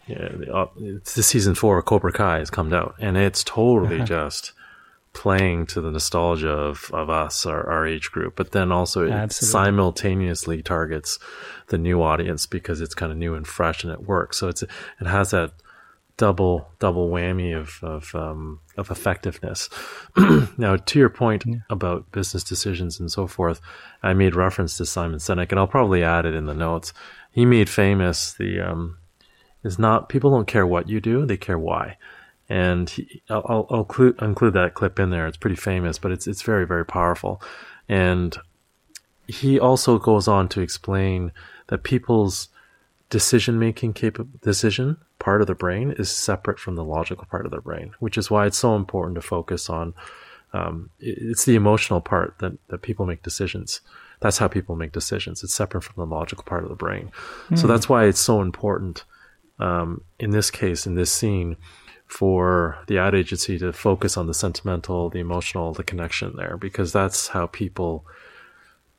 yeah, 0.06 0.28
the, 0.32 0.54
uh, 0.54 0.66
it's 0.78 1.14
the 1.14 1.22
season 1.22 1.54
four 1.54 1.78
of 1.78 1.84
Cobra 1.84 2.12
Kai 2.12 2.38
has 2.38 2.50
come 2.50 2.72
out, 2.72 2.94
and 2.99 3.16
it's 3.16 3.44
totally 3.44 4.02
just 4.02 4.52
playing 5.12 5.66
to 5.66 5.80
the 5.80 5.90
nostalgia 5.90 6.50
of, 6.50 6.90
of 6.92 7.11
us, 7.11 7.44
our, 7.44 7.68
our 7.68 7.87
age 7.87 8.11
group, 8.11 8.34
but 8.34 8.52
then 8.52 8.72
also 8.72 9.06
it 9.06 9.11
Absolutely. 9.11 9.52
simultaneously 9.52 10.62
targets 10.62 11.18
the 11.68 11.78
new 11.78 12.02
audience 12.02 12.46
because 12.46 12.80
it's 12.80 12.94
kind 12.94 13.12
of 13.12 13.18
new 13.18 13.34
and 13.34 13.46
fresh 13.46 13.84
and 13.84 13.92
it 13.92 14.06
works. 14.06 14.38
So 14.38 14.49
it's 14.49 14.62
it 14.62 15.06
has 15.06 15.32
that 15.32 15.52
double 16.16 16.69
double 16.78 17.09
whammy 17.09 17.57
of 17.59 17.78
of 17.83 18.14
um, 18.14 18.61
of 18.76 18.90
effectiveness. 18.90 19.69
now, 20.59 20.76
to 20.76 20.99
your 20.99 21.09
point 21.09 21.45
about 21.71 22.11
business 22.12 22.45
decisions 22.45 23.00
and 23.00 23.11
so 23.11 23.26
forth, 23.26 23.61
I 24.02 24.12
made 24.14 24.35
reference 24.35 24.76
to 24.76 24.87
Simon 24.87 25.19
Sinek, 25.19 25.50
and 25.50 25.59
I'll 25.59 25.66
probably 25.66 26.02
add 26.02 26.26
it 26.26 26.35
in 26.35 26.47
the 26.47 26.54
notes. 26.54 26.92
He 27.31 27.45
made 27.45 27.69
famous 27.69 28.33
the 28.35 28.61
um, 28.61 28.99
is 29.64 29.78
not 29.78 30.09
people 30.09 30.31
don't 30.31 30.47
care 30.47 30.66
what 30.66 30.88
you 30.88 31.00
do; 31.00 31.26
they 31.26 31.37
care 31.37 31.59
why. 31.59 31.97
And 32.49 32.90
he, 32.90 33.23
I'll, 33.31 33.47
I'll, 33.49 33.66
I'll 33.71 33.81
include, 33.81 34.21
include 34.21 34.54
that 34.54 34.75
clip 34.75 34.99
in 34.99 35.11
there. 35.11 35.26
It's 35.26 35.38
pretty 35.38 35.57
famous, 35.57 35.99
but 35.99 36.12
it's 36.12 36.26
it's 36.26 36.42
very 36.42 36.66
very 36.66 36.85
powerful. 36.85 37.42
And 37.88 38.37
he 39.26 39.59
also 39.59 39.99
goes 39.99 40.28
on 40.28 40.49
to 40.50 40.61
explain 40.61 41.33
that 41.69 41.85
people's 41.85 42.49
decision 43.09 43.59
making 43.59 43.92
decision 44.40 44.97
part 45.23 45.41
of 45.41 45.47
the 45.47 45.55
brain 45.55 45.93
is 45.93 46.11
separate 46.11 46.59
from 46.59 46.75
the 46.75 46.85
logical 46.85 47.26
part 47.31 47.47
of 47.47 47.52
the 47.52 47.61
brain, 47.61 47.93
which 48.00 48.19
is 48.19 48.29
why 48.29 48.45
it's 48.45 48.59
so 48.59 48.75
important 48.75 49.14
to 49.14 49.23
focus 49.23 49.71
on. 49.71 49.95
Um, 50.52 50.91
it's 50.99 51.45
the 51.45 51.55
emotional 51.55 52.00
part 52.00 52.35
that, 52.41 52.52
that 52.69 52.83
people 52.83 53.07
make 53.07 53.23
decisions. 53.23 53.81
That's 54.21 54.38
how 54.38 54.49
people 54.49 54.75
make 54.75 54.91
decisions. 54.91 55.45
It's 55.45 55.55
separate 55.55 55.83
from 55.83 55.95
the 55.97 56.14
logical 56.14 56.43
part 56.45 56.64
of 56.64 56.71
the 56.71 56.75
brain. 56.75 57.12
So 57.55 57.67
that's 57.69 57.88
why 57.88 58.07
it's 58.07 58.21
so 58.21 58.43
important 58.43 59.05
um, 59.61 60.02
in 60.19 60.31
this 60.31 60.50
case, 60.50 60.87
in 60.87 60.97
this 60.97 61.12
scene, 61.12 61.57
for 62.07 62.79
the 62.88 62.99
ad 62.99 63.14
agency 63.14 63.59
to 63.59 63.73
focus 63.73 64.17
on 64.17 64.26
the 64.26 64.35
sentimental, 64.35 65.09
the 65.09 65.21
emotional, 65.21 65.73
the 65.73 65.85
connection 65.85 66.35
there, 66.37 66.57
because 66.57 66.93
that's 66.93 67.29
how 67.29 67.47
people 67.47 68.05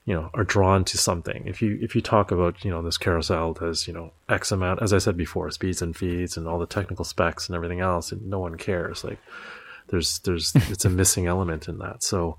you 0.05 0.13
know 0.13 0.29
are 0.33 0.43
drawn 0.43 0.83
to 0.85 0.97
something. 0.97 1.43
If 1.45 1.61
you 1.61 1.77
if 1.81 1.95
you 1.95 2.01
talk 2.01 2.31
about 2.31 2.63
you 2.63 2.71
know 2.71 2.81
this 2.81 2.97
carousel 2.97 3.53
does 3.53 3.87
you 3.87 3.93
know 3.93 4.11
x 4.29 4.51
amount 4.51 4.81
as 4.81 4.93
i 4.93 4.97
said 4.97 5.15
before 5.15 5.49
speeds 5.51 5.81
and 5.81 5.95
feeds 5.95 6.37
and 6.37 6.47
all 6.47 6.59
the 6.59 6.65
technical 6.65 7.05
specs 7.05 7.47
and 7.47 7.55
everything 7.55 7.79
else 7.79 8.11
and 8.11 8.25
no 8.27 8.39
one 8.39 8.57
cares. 8.57 9.03
Like 9.03 9.19
there's 9.87 10.19
there's 10.19 10.53
it's 10.55 10.85
a 10.85 10.89
missing 10.89 11.27
element 11.27 11.67
in 11.67 11.77
that. 11.79 12.03
So 12.03 12.37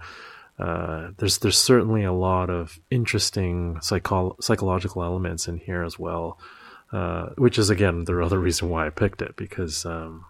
uh, 0.58 1.10
there's 1.16 1.38
there's 1.38 1.58
certainly 1.58 2.04
a 2.04 2.12
lot 2.12 2.50
of 2.50 2.78
interesting 2.90 3.78
psycho- 3.80 4.36
psychological 4.40 5.02
elements 5.02 5.48
in 5.48 5.56
here 5.56 5.82
as 5.82 5.98
well 5.98 6.38
uh, 6.92 7.30
which 7.36 7.58
is 7.58 7.70
again 7.70 8.04
the 8.04 8.22
other 8.22 8.38
reason 8.38 8.68
why 8.68 8.86
i 8.86 8.90
picked 8.90 9.20
it 9.20 9.34
because 9.34 9.84
um, 9.84 10.24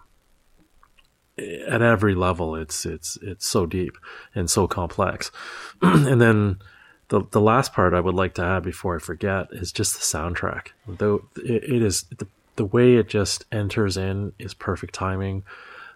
at 1.37 1.81
every 1.81 2.15
level 2.15 2.55
it's 2.55 2.85
it's 2.85 3.17
it's 3.21 3.45
so 3.45 3.65
deep 3.65 3.97
and 4.33 4.49
so 4.49 4.67
complex. 4.67 5.31
And 5.81 6.21
then 6.21 6.59
the 7.09 7.21
the 7.31 7.41
last 7.41 7.73
part 7.73 7.93
I 7.93 7.99
would 7.99 8.15
like 8.15 8.33
to 8.35 8.43
add 8.43 8.63
before 8.63 8.95
I 8.95 8.99
forget 8.99 9.47
is 9.51 9.71
just 9.71 9.93
the 9.93 9.99
soundtrack. 9.99 10.67
Though 10.87 11.25
it, 11.35 11.63
it 11.63 11.81
is 11.81 12.03
the 12.03 12.27
the 12.55 12.65
way 12.65 12.95
it 12.95 13.09
just 13.09 13.45
enters 13.51 13.97
in 13.97 14.33
is 14.39 14.53
perfect 14.53 14.93
timing. 14.93 15.43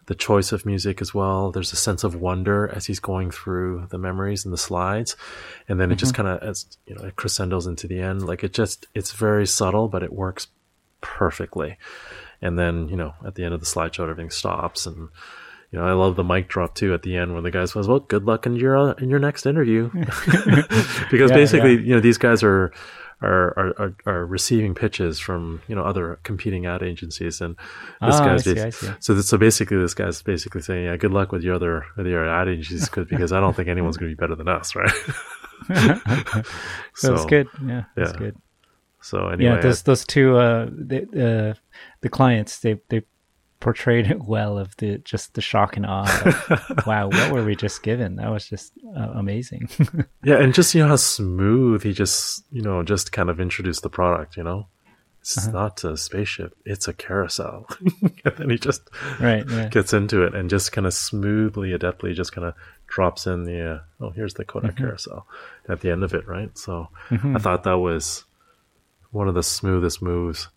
The 0.05 0.15
choice 0.15 0.51
of 0.51 0.65
music 0.65 1.01
as 1.01 1.13
well. 1.13 1.51
There's 1.51 1.71
a 1.71 1.75
sense 1.75 2.03
of 2.03 2.15
wonder 2.15 2.67
as 2.67 2.87
he's 2.87 2.99
going 2.99 3.29
through 3.29 3.87
the 3.91 3.99
memories 3.99 4.43
and 4.43 4.51
the 4.51 4.57
slides, 4.57 5.15
and 5.67 5.79
then 5.79 5.91
it 5.91 5.97
just 5.97 6.13
mm-hmm. 6.13 6.23
kind 6.23 6.41
of 6.41 6.49
as 6.49 6.65
you 6.85 6.95
know 6.95 7.03
it 7.03 7.15
crescendos 7.15 7.67
into 7.67 7.87
the 7.87 7.99
end. 7.99 8.25
Like 8.25 8.43
it 8.43 8.53
just 8.53 8.87
it's 8.95 9.11
very 9.11 9.45
subtle, 9.45 9.87
but 9.87 10.03
it 10.03 10.13
works 10.13 10.47
perfectly. 11.01 11.77
And 12.41 12.57
then 12.57 12.89
you 12.89 12.95
know 12.95 13.13
at 13.25 13.35
the 13.35 13.43
end 13.43 13.53
of 13.53 13.59
the 13.59 13.67
slideshow, 13.67 14.03
everything 14.03 14.31
stops 14.31 14.85
and 14.85 15.09
you 15.71 15.79
know, 15.79 15.85
I 15.85 15.93
love 15.93 16.15
the 16.15 16.23
mic 16.23 16.47
drop 16.47 16.73
too 16.75 16.93
at 16.93 17.03
the 17.03 17.15
end 17.15 17.33
when 17.35 17.43
the 17.43 17.51
guy 17.51 17.65
says, 17.65 17.87
"Well, 17.87 17.99
good 17.99 18.25
luck 18.25 18.45
in 18.45 18.55
your 18.55 18.75
uh, 18.77 18.93
in 18.93 19.09
your 19.09 19.19
next 19.19 19.45
interview," 19.45 19.89
because 21.11 21.29
Yeah, 21.31 21.35
basically, 21.35 21.73
yeah. 21.75 21.79
you 21.81 21.93
know, 21.95 21.99
these 21.99 22.17
guys 22.17 22.41
are, 22.41 22.71
are 23.21 23.75
are 23.77 23.95
are 24.05 24.25
receiving 24.25 24.73
pitches 24.73 25.19
from 25.19 25.61
you 25.67 25.75
know 25.75 25.83
other 25.83 26.19
competing 26.23 26.65
ad 26.65 26.81
agencies, 26.81 27.39
and 27.39 27.55
this 28.01 28.15
I 28.15 28.25
guy's 28.25 28.43
see, 28.45 28.59
I 28.59 28.69
see. 28.71 28.89
so 28.99 29.13
th- 29.13 29.25
so 29.25 29.37
basically, 29.37 29.77
this 29.77 29.93
guy's 29.93 30.21
basically 30.23 30.61
saying, 30.61 30.85
"Yeah, 30.85 30.97
good 30.97 31.11
luck 31.11 31.31
with 31.31 31.43
your 31.43 31.55
other 31.55 31.85
with 31.97 32.07
your 32.07 32.27
ad 32.27 32.47
agencies 32.47 32.89
because 32.89 33.31
I 33.31 33.39
don't 33.39 33.55
think 33.55 33.67
anyone's 33.69 33.97
going 33.97 34.09
to 34.11 34.15
be 34.15 34.19
better 34.19 34.35
than 34.35 34.47
us, 34.47 34.75
right?" 34.75 34.91
so 36.95 37.13
it's 37.13 37.25
good. 37.25 37.47
Yeah, 37.65 37.83
that's 37.95 38.13
yeah. 38.13 38.17
good. 38.17 38.35
So 39.01 39.27
anyway, 39.27 39.55
yeah, 39.55 39.61
those 39.61 39.83
those 39.83 40.05
two 40.05 40.37
uh, 40.37 40.67
the 40.71 41.53
uh, 41.55 41.59
the 42.01 42.09
clients 42.09 42.59
they 42.59 42.79
they 42.89 43.03
portrayed 43.59 44.09
it 44.09 44.21
well 44.23 44.57
of 44.57 44.75
the 44.77 44.97
just 44.99 45.33
the 45.33 45.41
shock 45.41 45.75
and 45.77 45.85
awe. 45.85 46.05
Of, 46.49 46.69
wow, 46.87 47.07
what 47.09 47.31
were 47.31 47.43
we 47.43 47.55
just 47.55 47.83
given? 47.83 48.15
That 48.15 48.31
was 48.31 48.47
just 48.47 48.73
uh, 48.95 49.09
amazing. 49.15 49.69
yeah, 50.23 50.37
and 50.39 50.53
just 50.53 50.73
you 50.73 50.81
know 50.81 50.87
how 50.89 50.95
smooth 50.95 51.83
he 51.83 51.93
just 51.93 52.43
you 52.51 52.61
know 52.61 52.83
just 52.83 53.11
kind 53.11 53.29
of 53.29 53.39
introduced 53.39 53.83
the 53.83 53.89
product, 53.89 54.37
you 54.37 54.43
know. 54.43 54.67
It's 55.21 55.37
Uh-huh. 55.37 55.51
not 55.51 55.83
a 55.83 55.97
spaceship; 55.97 56.55
it's 56.65 56.87
a 56.87 56.93
carousel. 56.93 57.65
and 58.25 58.35
then 58.37 58.49
he 58.49 58.57
just 58.57 58.89
right. 59.19 59.43
Yeah. 59.49 59.67
gets 59.67 59.91
into 59.93 60.23
it 60.23 60.33
and 60.33 60.49
just 60.49 60.71
kind 60.71 60.87
of 60.87 60.93
smoothly, 60.93 61.71
adeptly, 61.77 62.13
just 62.15 62.31
kind 62.31 62.47
of 62.47 62.53
drops 62.87 63.27
in 63.27 63.43
the 63.43 63.59
uh, 63.75 63.79
oh, 63.99 64.11
here's 64.11 64.35
the 64.35 64.45
Kodak 64.45 64.71
Mm-hmm. 64.75 64.85
carousel 64.85 65.27
at 65.67 65.81
the 65.81 65.91
end 65.91 66.03
of 66.05 66.13
it, 66.13 66.25
right? 66.25 66.57
So 66.57 66.87
I 67.11 67.37
thought 67.37 67.63
that 67.65 67.79
was 67.79 68.23
one 69.11 69.27
of 69.27 69.35
the 69.35 69.43
smoothest 69.43 70.01
moves 70.01 70.47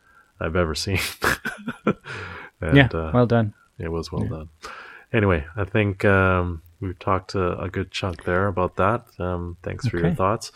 I've 0.41 0.55
ever 0.57 0.75
seen. 0.77 1.01
And, 2.63 2.77
yeah. 2.77 2.89
uh, 2.93 3.11
well 3.13 3.27
done. 3.27 3.55
it 3.79 3.91
was 3.91 4.11
well 4.13 4.25
done. 4.27 4.49
Anyway, 5.13 5.45
I 5.57 5.65
think 5.65 6.05
um, 6.05 6.63
we've 6.81 6.99
talked 6.99 7.35
a, 7.35 7.59
a 7.61 7.69
good 7.69 7.91
chunk 7.91 8.25
there 8.25 8.47
about 8.47 8.77
that. 8.77 9.05
Um, 9.19 9.57
thanks 9.63 9.87
for 9.89 9.99
your 9.99 10.15
thoughts. 10.15 10.53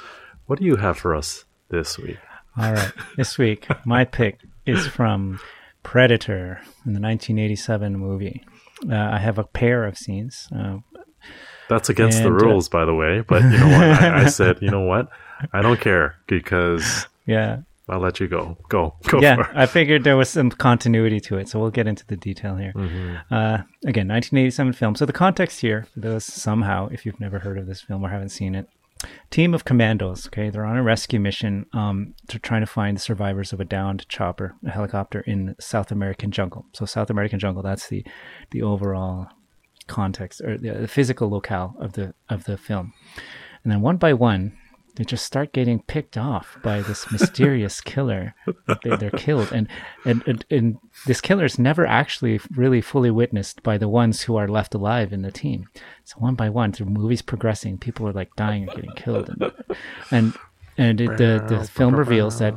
What 0.47 0.59
do 0.59 0.65
you 0.65 0.77
have 0.77 0.97
for 0.97 1.15
us 1.15 1.45
this 1.69 1.99
week? 1.99 2.19
All 2.57 2.73
right. 2.73 2.93
This 3.17 3.37
week, 3.39 3.67
my 3.85 4.05
pick 4.05 4.39
is 4.65 4.87
from 4.87 5.41
Predator 5.83 6.61
in 6.87 6.95
the 6.95 7.01
1987 7.01 7.99
movie. 7.99 8.45
Uh, 8.89 8.95
I 8.95 9.19
have 9.19 9.39
a 9.39 9.45
pair 9.45 9.85
of 9.85 9.97
scenes. 9.99 10.49
Uh, 10.55 10.79
That's 11.69 11.89
against 11.89 12.19
the 12.23 12.29
And, 12.29 12.41
uh, 12.41 12.45
rules, 12.45 12.69
by 12.69 12.85
the 12.85 12.95
way. 12.95 13.21
But 13.21 13.43
you 13.43 13.59
know 13.59 13.69
what? 13.69 14.03
I, 14.03 14.23
I 14.23 14.27
said, 14.41 14.59
you 14.63 14.71
know 14.71 14.83
what? 14.83 15.09
I 15.53 15.61
don't 15.63 15.81
care 15.81 16.17
because 16.27 17.07
yeah. 17.27 17.59
I'll 17.89 18.01
let 18.01 18.19
you 18.19 18.27
go. 18.27 18.57
Go. 18.69 18.97
Go 19.09 19.21
yeah, 19.21 19.37
for 19.37 19.43
it. 19.43 19.57
I 19.57 19.67
figured 19.67 20.03
there 20.03 20.17
was 20.17 20.29
some 20.31 20.51
continuity 20.51 21.21
to 21.21 21.39
it, 21.39 21.49
so 21.49 21.61
we'll 21.61 21.71
get 21.71 21.87
into 21.87 22.05
the 22.07 22.17
detail 22.17 22.57
here. 22.57 22.73
Uh, 23.31 23.63
again, 23.87 24.09
1987 24.09 24.73
film. 24.73 24.97
So 24.97 25.07
the 25.07 25.13
context 25.13 25.61
here, 25.61 25.87
for 25.95 26.01
those 26.01 26.25
somehow, 26.25 26.89
if 26.89 27.07
you've 27.07 27.21
never 27.21 27.39
heard 27.39 27.59
of 27.59 27.67
this 27.67 27.81
film 27.81 28.05
or 28.05 28.09
haven't 28.09 28.31
seen 28.31 28.57
it, 28.57 28.69
team 29.31 29.55
of 29.55 29.65
commandos. 29.65 30.27
Okay, 30.27 30.51
they're 30.51 30.65
on 30.65 30.77
a 30.77 30.83
rescue 30.83 31.21
mission 31.21 31.67
um, 31.73 32.15
to 32.29 32.39
trying 32.39 32.63
to 32.63 32.67
find 32.67 32.97
the 32.97 33.01
survivors 33.01 33.53
of 33.53 33.61
a 33.61 33.65
downed 33.65 34.09
chopper, 34.09 34.55
a 34.67 34.71
helicopter 34.71 35.21
in 35.21 35.55
South 35.61 35.91
American 35.91 36.31
jungle. 36.31 36.67
So 36.73 36.87
South 36.87 37.11
American 37.11 37.39
jungle. 37.39 37.63
That's 37.63 37.89
the 37.89 38.05
the 38.51 38.63
overall 38.63 39.29
context 39.87 40.41
or 40.41 40.59
the, 40.59 40.71
the 40.71 40.89
physical 40.89 41.31
locale 41.31 41.77
of 41.79 41.93
the 41.93 42.15
of 42.29 42.45
the 42.45 42.57
film. 42.57 42.93
And 43.63 43.73
then 43.73 43.81
one 43.81 43.97
by 43.97 44.13
one, 44.13 44.57
they 44.97 45.05
just 45.05 45.25
start 45.25 45.53
getting 45.53 45.81
picked 45.83 46.17
off 46.17 46.59
by 46.63 46.81
this 46.81 47.11
mysterious 47.13 47.81
killer. 47.81 48.35
They, 48.83 48.97
they're 48.97 49.11
killed, 49.11 49.53
and, 49.53 49.69
and 50.05 50.27
and 50.27 50.45
and 50.51 50.79
this 51.07 51.21
killer 51.21 51.45
is 51.45 51.59
never 51.59 51.87
actually 51.87 52.41
really 52.55 52.81
fully 52.81 53.11
witnessed 53.11 53.63
by 53.63 53.79
the 53.79 53.89
ones 53.89 54.23
who 54.23 54.37
are 54.37 54.49
left 54.49 54.75
alive 54.75 55.13
in 55.13 55.23
the 55.23 55.31
team. 55.31 55.69
So 56.05 56.17
one 56.19 56.35
by 56.35 56.49
one, 56.49 56.73
through 56.73 56.87
movies 56.87 57.23
progressing, 57.23 57.79
people 57.79 58.09
are 58.09 58.13
like 58.13 58.35
dying 58.37 58.63
and 58.65 58.75
getting 58.75 58.93
killed, 58.97 59.29
and 59.29 59.53
and 60.11 60.37
and 60.79 61.01
it, 61.01 61.17
the 61.19 61.45
the 61.47 61.65
film 61.65 61.95
reveals 61.95 62.39
that 62.39 62.57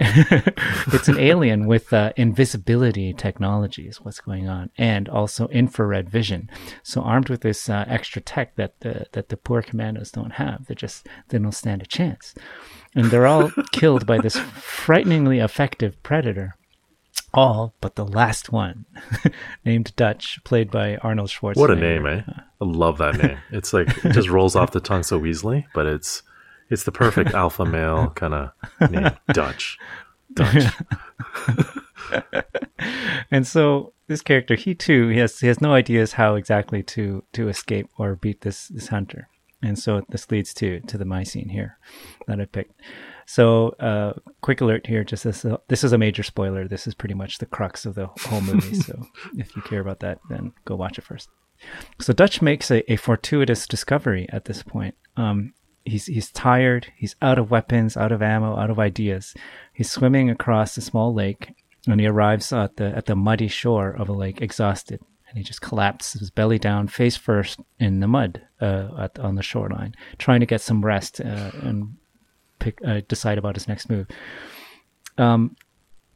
it's 0.00 1.08
an 1.08 1.18
alien 1.18 1.66
with 1.66 1.92
uh, 1.92 2.12
invisibility 2.16 3.12
technology 3.12 3.88
is 3.88 4.00
what's 4.00 4.20
going 4.20 4.48
on, 4.48 4.70
and 4.78 5.08
also 5.08 5.48
infrared 5.48 6.08
vision. 6.08 6.48
So 6.82 7.00
armed 7.02 7.28
with 7.28 7.40
this 7.40 7.68
uh, 7.68 7.84
extra 7.88 8.22
tech 8.22 8.56
that 8.56 8.78
the 8.80 9.06
that 9.12 9.28
the 9.28 9.36
poor 9.36 9.62
commandos 9.62 10.12
don't 10.12 10.32
have, 10.32 10.66
they 10.66 10.74
just 10.74 11.06
they 11.28 11.38
don't 11.38 11.52
stand 11.52 11.82
a 11.82 11.86
chance, 11.86 12.34
and 12.94 13.06
they're 13.06 13.26
all 13.26 13.50
killed 13.72 14.06
by 14.06 14.18
this 14.18 14.36
frighteningly 14.38 15.40
effective 15.40 16.00
predator. 16.02 16.56
All 17.34 17.74
but 17.80 17.96
the 17.96 18.06
last 18.06 18.52
one, 18.52 18.86
named 19.64 19.94
Dutch, 19.96 20.38
played 20.44 20.70
by 20.70 20.96
Arnold 20.96 21.28
Schwarzenegger. 21.28 21.56
What 21.56 21.70
a 21.70 21.76
name, 21.76 22.06
eh? 22.06 22.22
I 22.26 22.64
love 22.64 22.98
that 22.98 23.16
name. 23.16 23.38
It's 23.50 23.72
like 23.72 23.88
it 24.04 24.12
just 24.12 24.30
rolls 24.30 24.56
off 24.56 24.70
the 24.70 24.80
tongue 24.80 25.02
so 25.02 25.26
easily, 25.26 25.66
but 25.74 25.86
it's 25.86 26.22
it's 26.70 26.84
the 26.84 26.92
perfect 26.92 27.34
alpha 27.34 27.64
male 27.64 28.10
kind 28.14 28.34
of 28.34 28.90
name, 28.90 29.10
Dutch. 29.32 29.78
Dutch. 30.32 30.64
and 33.30 33.46
so 33.46 33.92
this 34.06 34.22
character, 34.22 34.54
he 34.54 34.74
too, 34.74 35.08
he 35.08 35.18
has 35.18 35.38
he 35.40 35.46
has 35.46 35.60
no 35.60 35.72
ideas 35.74 36.14
how 36.14 36.34
exactly 36.34 36.82
to 36.84 37.24
to 37.32 37.48
escape 37.48 37.88
or 37.98 38.16
beat 38.16 38.42
this 38.42 38.68
this 38.68 38.88
hunter. 38.88 39.28
And 39.60 39.78
so 39.78 40.02
this 40.08 40.30
leads 40.30 40.54
to 40.54 40.80
to 40.80 40.98
the 40.98 41.04
my 41.04 41.24
scene 41.24 41.48
here 41.48 41.78
that 42.26 42.40
I 42.40 42.44
picked. 42.44 42.80
So, 43.28 43.76
uh, 43.78 44.14
quick 44.40 44.62
alert 44.62 44.86
here: 44.86 45.04
just 45.04 45.24
this, 45.24 45.44
uh, 45.44 45.58
this 45.68 45.84
is 45.84 45.92
a 45.92 45.98
major 45.98 46.22
spoiler. 46.22 46.66
This 46.66 46.86
is 46.86 46.94
pretty 46.94 47.14
much 47.14 47.36
the 47.36 47.46
crux 47.46 47.84
of 47.84 47.94
the 47.94 48.06
whole 48.06 48.40
movie. 48.40 48.74
so, 48.74 49.06
if 49.36 49.54
you 49.54 49.60
care 49.60 49.80
about 49.80 50.00
that, 50.00 50.18
then 50.30 50.52
go 50.64 50.76
watch 50.76 50.96
it 50.96 51.04
first. 51.04 51.28
So, 52.00 52.14
Dutch 52.14 52.40
makes 52.40 52.70
a, 52.70 52.90
a 52.90 52.96
fortuitous 52.96 53.66
discovery 53.66 54.26
at 54.30 54.46
this 54.46 54.62
point. 54.62 54.94
Um, 55.18 55.52
he's 55.88 56.06
he's 56.06 56.30
tired. 56.30 56.92
He's 56.96 57.16
out 57.20 57.38
of 57.38 57.50
weapons, 57.50 57.96
out 57.96 58.12
of 58.12 58.22
ammo, 58.22 58.56
out 58.56 58.70
of 58.70 58.78
ideas. 58.78 59.34
He's 59.72 59.90
swimming 59.90 60.30
across 60.30 60.76
a 60.76 60.80
small 60.80 61.12
lake, 61.14 61.54
and 61.86 62.00
he 62.00 62.06
arrives 62.06 62.52
at 62.52 62.76
the 62.76 62.96
at 62.96 63.06
the 63.06 63.16
muddy 63.16 63.48
shore 63.48 63.90
of 63.90 64.08
a 64.08 64.12
lake, 64.12 64.40
exhausted, 64.40 65.00
and 65.28 65.38
he 65.38 65.44
just 65.44 65.60
collapses, 65.60 66.20
his 66.20 66.30
belly 66.30 66.58
down, 66.58 66.88
face 66.88 67.16
first 67.16 67.60
in 67.78 68.00
the 68.00 68.08
mud 68.08 68.42
uh, 68.60 68.88
at, 68.98 69.18
on 69.18 69.34
the 69.34 69.42
shoreline, 69.42 69.94
trying 70.18 70.40
to 70.40 70.46
get 70.46 70.60
some 70.60 70.84
rest 70.84 71.20
uh, 71.20 71.50
and 71.62 71.96
pick 72.58 72.78
uh, 72.86 73.00
decide 73.08 73.38
about 73.38 73.56
his 73.56 73.68
next 73.68 73.90
move. 73.90 74.06
Um, 75.16 75.56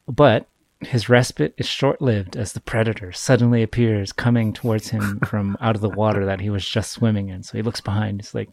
but 0.07 0.47
his 0.87 1.09
respite 1.09 1.53
is 1.57 1.67
short 1.67 2.01
lived 2.01 2.35
as 2.35 2.53
the 2.53 2.61
predator 2.61 3.11
suddenly 3.11 3.63
appears 3.63 4.11
coming 4.11 4.53
towards 4.53 4.89
him 4.89 5.19
from 5.25 5.57
out 5.61 5.75
of 5.75 5.81
the 5.81 5.89
water 5.89 6.25
that 6.25 6.41
he 6.41 6.49
was 6.49 6.67
just 6.67 6.91
swimming 6.91 7.29
in. 7.29 7.43
So 7.43 7.57
he 7.57 7.61
looks 7.61 7.81
behind, 7.81 8.21
he's 8.21 8.33
like, 8.33 8.49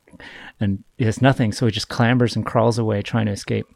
and 0.59 0.85
he 0.99 1.05
has 1.05 1.23
nothing. 1.23 1.53
So 1.53 1.67
he 1.67 1.73
just 1.73 1.89
clambers 1.89 2.37
and 2.37 2.47
crawls 2.47 2.79
away, 2.79 3.03
trying 3.03 3.27
to 3.27 3.33
escape. 3.33 3.67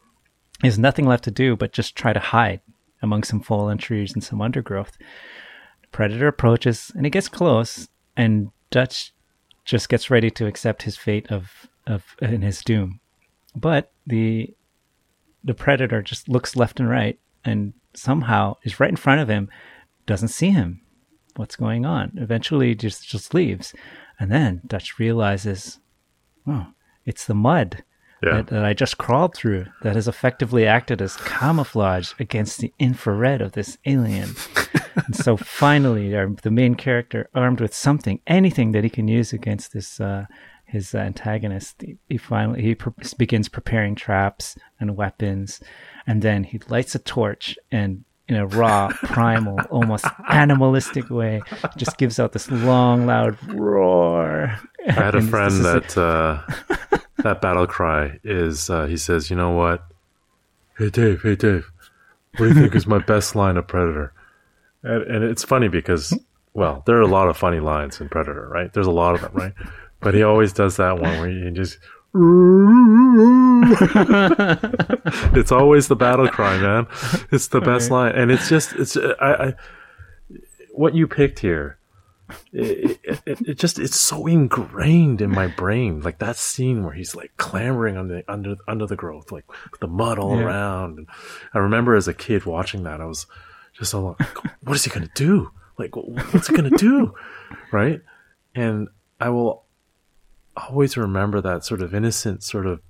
He 0.61 0.69
has 0.69 0.79
nothing 0.79 1.07
left 1.07 1.25
to 1.25 1.31
do 1.31 1.57
but 1.57 1.73
just 1.73 1.97
try 1.97 2.13
to 2.13 2.21
hide 2.21 2.61
among 3.03 3.25
some 3.25 3.41
fallen 3.41 3.79
trees 3.79 4.15
and 4.15 4.23
some 4.23 4.41
undergrowth. 4.41 4.97
The 5.83 5.89
predator 5.93 6.29
approaches 6.29 6.91
and 6.95 7.05
he 7.07 7.11
gets 7.11 7.29
close, 7.29 7.89
and 8.17 8.51
Dutch 8.71 9.13
just 9.65 9.89
gets 9.89 10.11
ready 10.11 10.31
to 10.31 10.47
accept 10.47 10.83
his 10.83 10.97
fate 10.97 11.31
of, 11.31 11.69
of 11.87 12.17
in 12.21 12.43
his 12.43 12.63
doom. 12.63 13.01
But 13.55 13.93
the 14.07 14.55
the 15.45 15.55
predator 15.55 16.03
just 16.03 16.29
looks 16.29 16.57
left 16.57 16.81
and 16.81 16.89
right 16.89 17.19
and 17.45 17.75
somehow 17.97 18.57
is 18.63 18.81
right 18.81 18.91
in 18.91 18.97
front 18.97 19.21
of 19.21 19.29
him, 19.29 19.49
doesn't 20.07 20.29
see 20.29 20.51
him. 20.51 20.81
What's 21.37 21.57
going 21.57 21.85
on? 21.85 22.13
Eventually, 22.17 22.75
just 22.75 23.09
just 23.09 23.35
leaves, 23.35 23.75
and 24.21 24.31
then 24.31 24.61
Dutch 24.67 24.99
realizes, 24.99 25.81
oh, 26.47 26.69
it's 27.05 27.27
the 27.27 27.35
mud 27.35 27.83
yeah. 28.23 28.37
that, 28.37 28.47
that 28.49 28.65
I 28.65 28.73
just 28.73 28.99
crawled 28.99 29.35
through 29.35 29.67
that 29.83 29.97
has 29.97 30.09
effectively 30.09 30.67
acted 30.67 31.03
as 31.03 31.17
camouflage 31.17 32.13
against 32.19 32.59
the 32.59 32.73
infrared 32.79 33.41
of 33.41 33.53
this 33.53 33.77
alien. 33.85 34.35
and 35.07 35.15
so 35.15 35.37
finally, 35.37 36.11
the 36.11 36.51
main 36.51 36.75
character, 36.75 37.29
armed 37.35 37.61
with 37.61 37.75
something, 37.75 38.21
anything 38.27 38.73
that 38.73 38.85
he 38.85 38.91
can 38.91 39.09
use 39.09 39.33
against 39.33 39.73
this 39.73 40.01
uh, 40.01 40.27
his 40.75 40.95
antagonist, 40.95 41.81
he, 41.81 41.97
he 42.09 42.19
finally 42.19 42.61
he 42.61 42.77
begins 43.17 43.49
preparing 43.49 43.95
traps 43.95 44.57
and 44.81 44.97
weapons 44.97 45.61
and 46.07 46.21
then 46.21 46.43
he 46.43 46.61
lights 46.69 46.95
a 46.97 46.99
torch 46.99 47.57
and 47.71 48.05
in 48.27 48.37
a 48.37 48.47
raw, 48.47 48.89
primal, 49.05 49.61
almost 49.71 50.07
animalistic 50.29 51.11
way, 51.11 51.43
just 51.77 51.99
gives 51.99 52.19
out 52.19 52.33
this 52.33 52.51
long, 52.51 53.07
loud 53.07 53.37
roar. 53.49 54.59
I 54.89 54.93
had 54.93 55.15
a 55.15 55.23
friend 55.23 55.65
that 55.65 55.97
uh, 55.97 56.41
that 57.19 57.41
battle 57.41 57.67
cry 57.67 58.19
is. 58.25 58.71
Uh, 58.71 58.87
he 58.87 58.97
says, 58.97 59.31
"You 59.31 59.37
know 59.37 59.51
what? 59.51 59.85
Hey 60.79 60.91
Dave, 60.91 61.23
hey 61.23 61.37
Dave, 61.37 61.71
what 62.37 62.47
do 62.47 62.55
you 62.55 62.55
think 62.55 62.75
is 62.75 62.87
my 62.87 62.99
best 63.07 63.37
line 63.37 63.59
of 63.59 63.69
Predator?" 63.69 64.13
And, 64.83 65.03
and 65.03 65.25
it's 65.25 65.45
funny 65.45 65.69
because, 65.69 66.19
well, 66.55 66.83
there 66.87 66.97
are 66.97 67.03
a 67.03 67.07
lot 67.07 67.29
of 67.29 67.37
funny 67.37 67.61
lines 67.61 68.01
in 68.01 68.09
Predator, 68.09 68.49
right? 68.49 68.73
There's 68.73 68.87
a 68.87 68.91
lot 68.91 69.15
of 69.15 69.21
them, 69.21 69.33
right? 69.35 69.53
But 70.05 70.15
he 70.15 70.23
always 70.23 70.53
does 70.53 70.77
that 70.77 71.01
one 71.01 71.19
where 71.19 71.29
he 71.29 71.51
just 71.51 71.79
it's 75.35 75.51
always 75.51 75.89
the 75.89 75.97
battle 75.97 76.29
cry, 76.29 76.57
man. 76.59 76.87
It's 77.33 77.49
the 77.49 77.61
best 77.61 77.91
right. 77.91 78.13
line, 78.13 78.15
and 78.15 78.31
it's 78.31 78.49
just 78.49 78.73
it's 78.75 78.97
I, 78.97 79.03
I 79.21 79.55
what 80.73 80.95
you 80.95 81.09
picked 81.09 81.41
here. 81.41 81.79
It, 82.53 83.01
it, 83.27 83.41
it, 83.49 83.59
just 83.59 83.81
it's 83.81 83.99
so 83.99 84.27
ingrained 84.29 85.21
in 85.21 85.31
my 85.31 85.49
brain 85.49 86.01
like 86.01 86.21
that 86.21 86.37
scene 86.37 86.85
where 86.85 86.95
he's 86.95 87.17
like 87.17 87.33
clambering 87.37 87.97
under 87.97 88.15
the, 88.15 88.33
under 88.33 88.57
under 88.67 88.87
the 88.87 88.97
growth 88.97 89.31
like 89.31 89.45
the 89.81 89.87
mud 89.87 90.19
all 90.19 90.39
yeah. 90.39 90.45
around 90.45 90.97
and 90.99 91.07
i 91.53 91.59
remember 91.59 91.95
as 91.95 92.09
a 92.09 92.15
kid 92.15 92.47
watching 92.47 92.85
that 92.85 93.03
i 93.03 93.05
was 93.05 93.27
just 93.75 93.91
so 93.91 94.17
like 94.19 94.39
what 94.63 94.75
is 94.75 94.85
he 94.85 94.91
gonna 94.91 95.07
do 95.15 95.51
like 95.79 95.95
what's 95.95 96.49
he 96.49 96.57
gonna 96.57 96.71
do 96.71 97.13
right 97.73 98.01
and 98.55 98.89
i 99.21 99.29
will 99.29 99.64
always 100.57 100.97
remember 100.97 101.41
that 101.41 101.65
sort 101.65 101.83
of 101.83 101.95
innocent 101.95 102.43
sort 102.43 102.67
of 102.67 102.81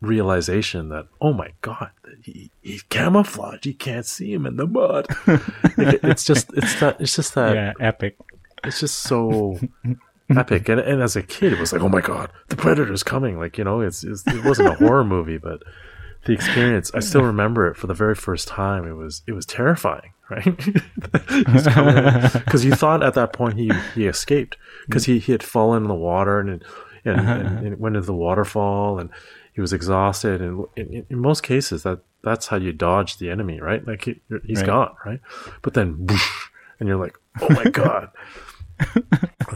realization 0.00 0.90
that 0.90 1.06
oh 1.20 1.32
my 1.32 1.50
god 1.62 1.90
he, 2.22 2.50
he's 2.60 2.82
camouflaged 2.82 3.64
you 3.64 3.74
can't 3.74 4.06
see 4.06 4.32
him 4.32 4.46
in 4.46 4.56
the 4.56 4.66
mud. 4.66 5.06
It, 5.78 6.00
it's 6.04 6.24
just 6.24 6.50
it's 6.54 6.80
that 6.80 7.00
it's 7.00 7.14
just 7.14 7.34
that 7.34 7.54
yeah 7.54 7.72
epic. 7.80 8.16
it's 8.64 8.80
just 8.80 9.00
so 9.00 9.58
epic. 10.30 10.70
And, 10.70 10.80
and 10.80 11.02
as 11.02 11.16
a 11.16 11.22
kid 11.22 11.52
it 11.52 11.58
was 11.58 11.72
like 11.72 11.82
oh 11.82 11.88
my 11.88 12.00
god 12.00 12.30
the 12.48 12.56
predator's 12.56 13.02
coming. 13.02 13.38
Like 13.38 13.58
you 13.58 13.64
know 13.64 13.80
it's, 13.80 14.04
it's 14.04 14.26
it 14.26 14.44
wasn't 14.44 14.68
a 14.68 14.74
horror 14.74 15.04
movie 15.16 15.38
but 15.38 15.62
the 16.24 16.32
experience 16.32 16.90
i 16.92 16.98
still 16.98 17.22
remember 17.22 17.68
it 17.68 17.76
for 17.76 17.86
the 17.86 17.94
very 17.94 18.14
first 18.14 18.48
time. 18.48 18.86
It 18.86 18.94
was 18.94 19.22
it 19.26 19.32
was 19.32 19.46
terrifying 19.46 20.12
right? 20.28 20.56
Because 22.44 22.64
you 22.64 22.72
thought 22.72 23.02
at 23.02 23.14
that 23.14 23.32
point 23.32 23.58
he 23.58 23.70
he 23.94 24.06
escaped. 24.06 24.56
Because 24.86 25.04
he, 25.04 25.18
he 25.18 25.32
had 25.32 25.42
fallen 25.42 25.82
in 25.84 25.88
the 25.88 25.94
water 25.94 26.38
and 26.40 26.64
and, 27.06 27.20
uh-huh. 27.20 27.32
and, 27.32 27.66
and 27.66 27.80
went 27.80 27.96
into 27.96 28.06
the 28.06 28.14
waterfall 28.14 28.98
and 28.98 29.10
he 29.52 29.60
was 29.60 29.72
exhausted 29.72 30.42
and 30.42 30.64
in, 30.76 31.06
in, 31.08 31.18
most 31.18 31.42
cases 31.42 31.82
that 31.82 32.00
that's 32.22 32.48
how 32.48 32.56
you 32.56 32.72
dodge 32.72 33.18
the 33.18 33.30
enemy 33.30 33.60
right? 33.60 33.86
Like 33.86 34.04
he, 34.04 34.20
has 34.30 34.58
right. 34.58 34.66
gone 34.66 34.94
right? 35.04 35.20
But 35.62 35.74
then 35.74 36.06
whoosh, 36.06 36.48
and 36.78 36.88
you're 36.88 36.98
like 36.98 37.16
oh 37.40 37.48
my 37.50 37.64
god. 37.70 38.10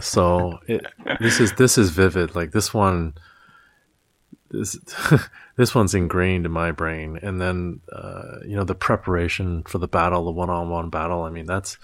So 0.01 0.61
it, 0.67 0.87
this 1.21 1.41
is 1.41 1.53
this 1.55 1.77
is 1.77 1.91
vivid. 1.91 2.35
Like 2.35 2.53
this 2.53 2.73
one 2.73 3.15
this 4.51 4.79
this 5.57 5.75
one's 5.75 5.95
ingrained 5.95 6.47
in 6.47 6.53
my 6.53 6.73
brain. 6.73 7.19
And 7.23 7.41
then 7.41 7.81
uh, 7.93 8.39
you 8.47 8.57
know 8.57 8.65
the 8.65 8.75
preparation 8.75 9.63
for 9.65 9.79
the 9.79 9.89
battle 9.89 10.25
the 10.25 10.31
one-on-one 10.31 10.91
battle 10.91 11.23
i 11.23 11.31
mean 11.31 11.47
that's 11.47 11.79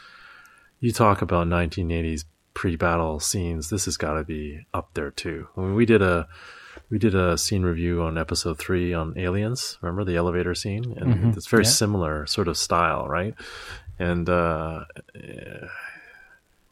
you 0.81 0.93
talk 0.93 1.23
about 1.23 1.47
1980s 1.47 2.25
pre-battle 2.57 3.21
scenes, 3.21 3.69
this 3.69 3.85
has 3.85 3.99
got 3.99 4.15
to 4.15 4.25
be 4.25 4.67
up 4.73 4.89
there 4.95 5.11
too. 5.11 5.47
I 5.57 5.61
mean, 5.61 5.75
we 5.75 5.85
did 5.85 6.01
a 6.01 6.27
we 6.89 6.99
did 6.99 7.15
a 7.15 7.37
scene 7.37 7.63
review 7.63 8.03
on 8.03 8.17
episode 8.17 8.59
three 8.59 8.95
on 8.95 9.17
aliens. 9.19 9.77
Remember 9.83 10.05
the 10.05 10.17
elevator 10.17 10.55
scene, 10.55 10.95
and 10.97 11.15
mm-hmm. 11.15 11.29
it's 11.31 11.49
very 11.49 11.65
yeah. 11.65 11.71
similar 11.71 12.27
sort 12.27 12.49
of 12.49 12.57
style, 12.57 13.07
right? 13.07 13.35
And 13.99 14.29
uh, 14.31 14.85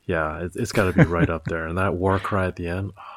yeah, 0.07 0.45
it, 0.45 0.55
has 0.55 0.73
got 0.73 0.85
to 0.85 0.93
be 0.93 1.05
right 1.05 1.29
up 1.29 1.45
there. 1.45 1.67
And 1.67 1.77
that 1.77 1.95
war 1.95 2.19
cry 2.19 2.47
at 2.47 2.57
the 2.57 2.67
end. 2.67 2.93
Oh, 2.97 3.14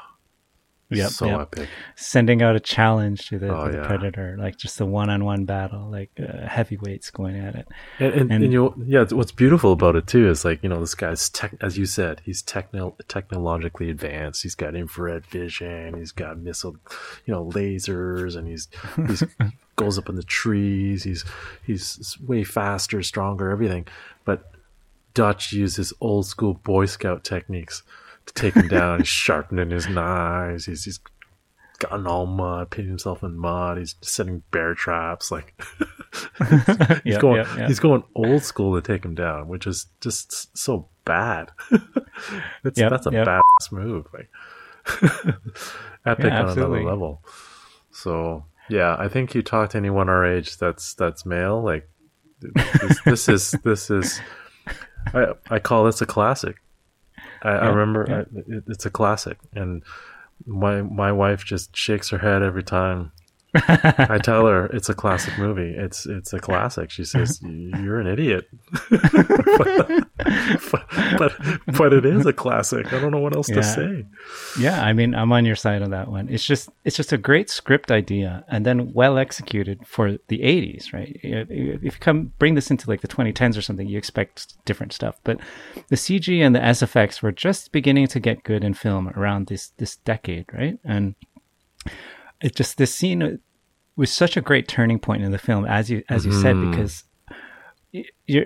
Yep, 0.90 1.10
so 1.10 1.26
yep. 1.26 1.42
epic. 1.42 1.70
Sending 1.96 2.42
out 2.42 2.56
a 2.56 2.62
challenge 2.62 3.28
to 3.28 3.38
the, 3.38 3.54
oh, 3.54 3.66
to 3.66 3.72
the 3.72 3.78
yeah. 3.80 3.88
predator, 3.88 4.38
like 4.40 4.56
just 4.56 4.80
a 4.80 4.86
one-on-one 4.86 5.44
battle, 5.44 5.90
like 5.90 6.12
uh, 6.18 6.48
heavyweights 6.48 7.12
going 7.12 7.38
at 7.38 7.56
it. 7.56 7.68
And, 8.00 8.14
and, 8.14 8.22
and, 8.32 8.44
and, 8.44 8.54
you 8.54 8.60
know, 8.62 8.76
yeah, 8.86 9.04
what's 9.12 9.34
beautiful 9.34 9.74
about 9.74 9.98
it 9.98 10.08
too 10.08 10.30
is 10.30 10.46
like 10.46 10.64
you 10.64 10.70
know 10.70 10.80
this 10.80 10.96
guy's 10.96 11.28
tech, 11.28 11.56
as 11.60 11.78
you 11.78 11.86
said, 11.86 12.22
he's 12.24 12.42
techno 12.42 12.96
technologically 13.10 13.90
advanced. 13.90 14.44
He's 14.44 14.56
got 14.56 14.76
infrared 14.76 15.26
vision. 15.26 15.96
He's 15.98 16.14
got 16.14 16.40
missile, 16.40 16.78
you 17.26 17.34
know, 17.34 17.46
lasers, 17.46 18.38
and 18.38 18.48
he's 18.48 18.70
he's 19.08 19.24
goes 19.76 19.98
up 19.98 20.08
in 20.08 20.16
the 20.16 20.24
trees. 20.24 21.04
He's 21.04 21.26
he's 21.66 22.18
way 22.26 22.46
faster, 22.46 23.04
stronger, 23.04 23.50
everything. 23.50 23.88
But 24.24 24.50
Dutch 25.14 25.52
uses 25.52 25.92
old 26.00 26.28
school 26.28 26.54
Boy 26.54 26.86
Scout 26.86 27.26
techniques 27.26 27.84
take 28.34 28.54
him 28.56 28.68
down. 28.68 29.00
he's 29.00 29.08
sharpening 29.08 29.70
his 29.72 29.88
knives. 29.88 30.66
He's, 30.66 30.84
he's 30.86 31.00
gotten 31.80 32.08
all 32.08 32.26
mud, 32.26 32.70
painting 32.72 32.90
himself 32.90 33.24
in 33.24 33.38
mud. 33.38 33.78
He's 33.78 33.96
setting 34.02 34.44
bear 34.52 34.74
traps. 34.74 35.32
Like 35.32 35.60
he's 36.40 37.04
Yeah, 37.06 37.20
going, 37.20 37.38
yeah, 37.38 37.58
yeah. 37.58 37.68
he's 37.68 37.80
going 37.80 38.04
old 38.16 38.44
school 38.44 38.80
to 38.80 38.86
take 38.86 39.06
him 39.06 39.16
down, 39.16 39.48
which 39.48 39.68
is 39.68 39.88
just 40.02 40.58
so 40.58 40.90
bad. 41.06 41.52
Yep, 42.64 42.90
that's 42.90 43.06
a 43.08 43.12
yep. 43.12 43.28
badass 43.28 43.72
move. 43.72 44.08
Like 44.12 44.30
epic 46.06 46.26
Yeah, 46.26 46.44
on 46.44 46.50
another 46.58 46.84
level. 46.84 47.24
So 47.92 48.46
yeah, 48.70 48.96
I 48.98 49.08
think 49.08 49.36
you 49.36 49.42
talk 49.42 49.70
to 49.72 49.78
anyone 49.78 50.10
our 50.10 50.26
age 50.26 50.58
that's 50.58 50.94
that's 50.96 51.26
male, 51.26 51.62
like 51.64 51.88
this, 52.42 53.00
this 53.06 53.30
is 53.30 53.52
this 53.64 53.90
is 53.92 54.20
I 55.14 55.28
I 55.50 55.60
call 55.60 55.86
this 55.86 56.02
a 56.02 56.06
classic. 56.06 56.58
I, 57.42 57.50
I 57.50 57.68
remember 57.70 58.06
yeah. 58.08 58.16
I, 58.16 58.56
it, 58.58 58.64
it's 58.68 58.86
a 58.86 58.90
classic, 58.90 59.38
and 59.54 59.84
my 60.46 60.82
my 60.82 61.12
wife 61.12 61.44
just 61.46 61.76
shakes 61.76 62.10
her 62.10 62.18
head 62.18 62.44
every 62.44 62.64
time 62.64 63.12
I 63.54 64.20
tell 64.22 64.46
her 64.46 64.66
it's 64.68 64.90
a 64.90 64.94
classic 64.94 65.38
movie. 65.38 65.74
It's 65.76 66.06
it's 66.06 66.34
a 66.34 66.40
classic. 66.40 66.92
She 66.92 67.06
says 67.06 67.42
you're 67.42 68.00
an 68.00 68.08
idiot, 68.08 68.50
but, 68.90 70.08
but 70.72 70.87
but 71.20 71.34
but 71.78 71.94
it 71.94 72.06
is 72.06 72.26
a 72.26 72.34
classic. 72.34 72.92
I 72.94 73.00
don't 73.00 73.12
know 73.12 73.20
what 73.20 73.36
else 73.36 73.50
Yeah. 73.50 73.56
to 73.56 73.64
say. 73.64 74.06
Yeah, 74.60 74.84
I 74.84 74.94
mean, 74.94 75.14
I'm 75.16 75.32
on 75.32 75.46
your 75.46 75.56
side 75.56 75.82
on 75.82 75.92
that 75.92 76.08
one. 76.10 76.28
It's 76.30 76.46
just 76.46 76.70
it's 76.86 76.96
just 76.96 77.12
a 77.14 77.18
great 77.18 77.50
script 77.50 77.92
idea 77.92 78.44
and 78.48 78.66
then 78.66 78.94
well 78.94 79.18
executed 79.18 79.86
for 79.86 80.18
the 80.28 80.40
80s, 80.40 80.94
right? 80.94 81.20
If 81.24 81.82
you 81.96 82.00
come 82.00 82.34
bring 82.40 82.56
this 82.56 82.70
into 82.72 82.90
like 82.90 83.02
the 83.02 83.08
2010s 83.08 83.58
or 83.58 83.62
something, 83.62 83.88
you 83.88 83.98
expect 83.98 84.54
different 84.66 84.94
stuff. 84.94 85.16
But 85.24 85.40
the 85.90 85.96
CG 85.96 86.40
and 86.46 86.56
the 86.56 86.60
SFX 86.60 87.22
were 87.22 87.32
just 87.32 87.72
beginning 87.72 88.08
to 88.08 88.20
get 88.20 88.44
good 88.44 88.64
in 88.64 88.74
film 88.74 89.10
around 89.10 89.48
this 89.48 89.70
this 89.78 89.98
decade, 89.98 90.46
right? 90.54 90.78
And 90.84 91.16
it 92.42 92.56
just 92.56 92.78
this 92.78 92.94
scene 92.94 93.40
was 93.96 94.12
such 94.12 94.38
a 94.38 94.42
great 94.42 94.68
turning 94.68 95.00
point 95.00 95.24
in 95.24 95.32
the 95.32 95.40
film, 95.40 95.66
as 95.66 95.90
you 95.90 96.04
as 96.10 96.26
you 96.26 96.32
said, 96.32 96.56
Mhm. 96.56 96.70
because 96.72 97.04
you're 98.26 98.46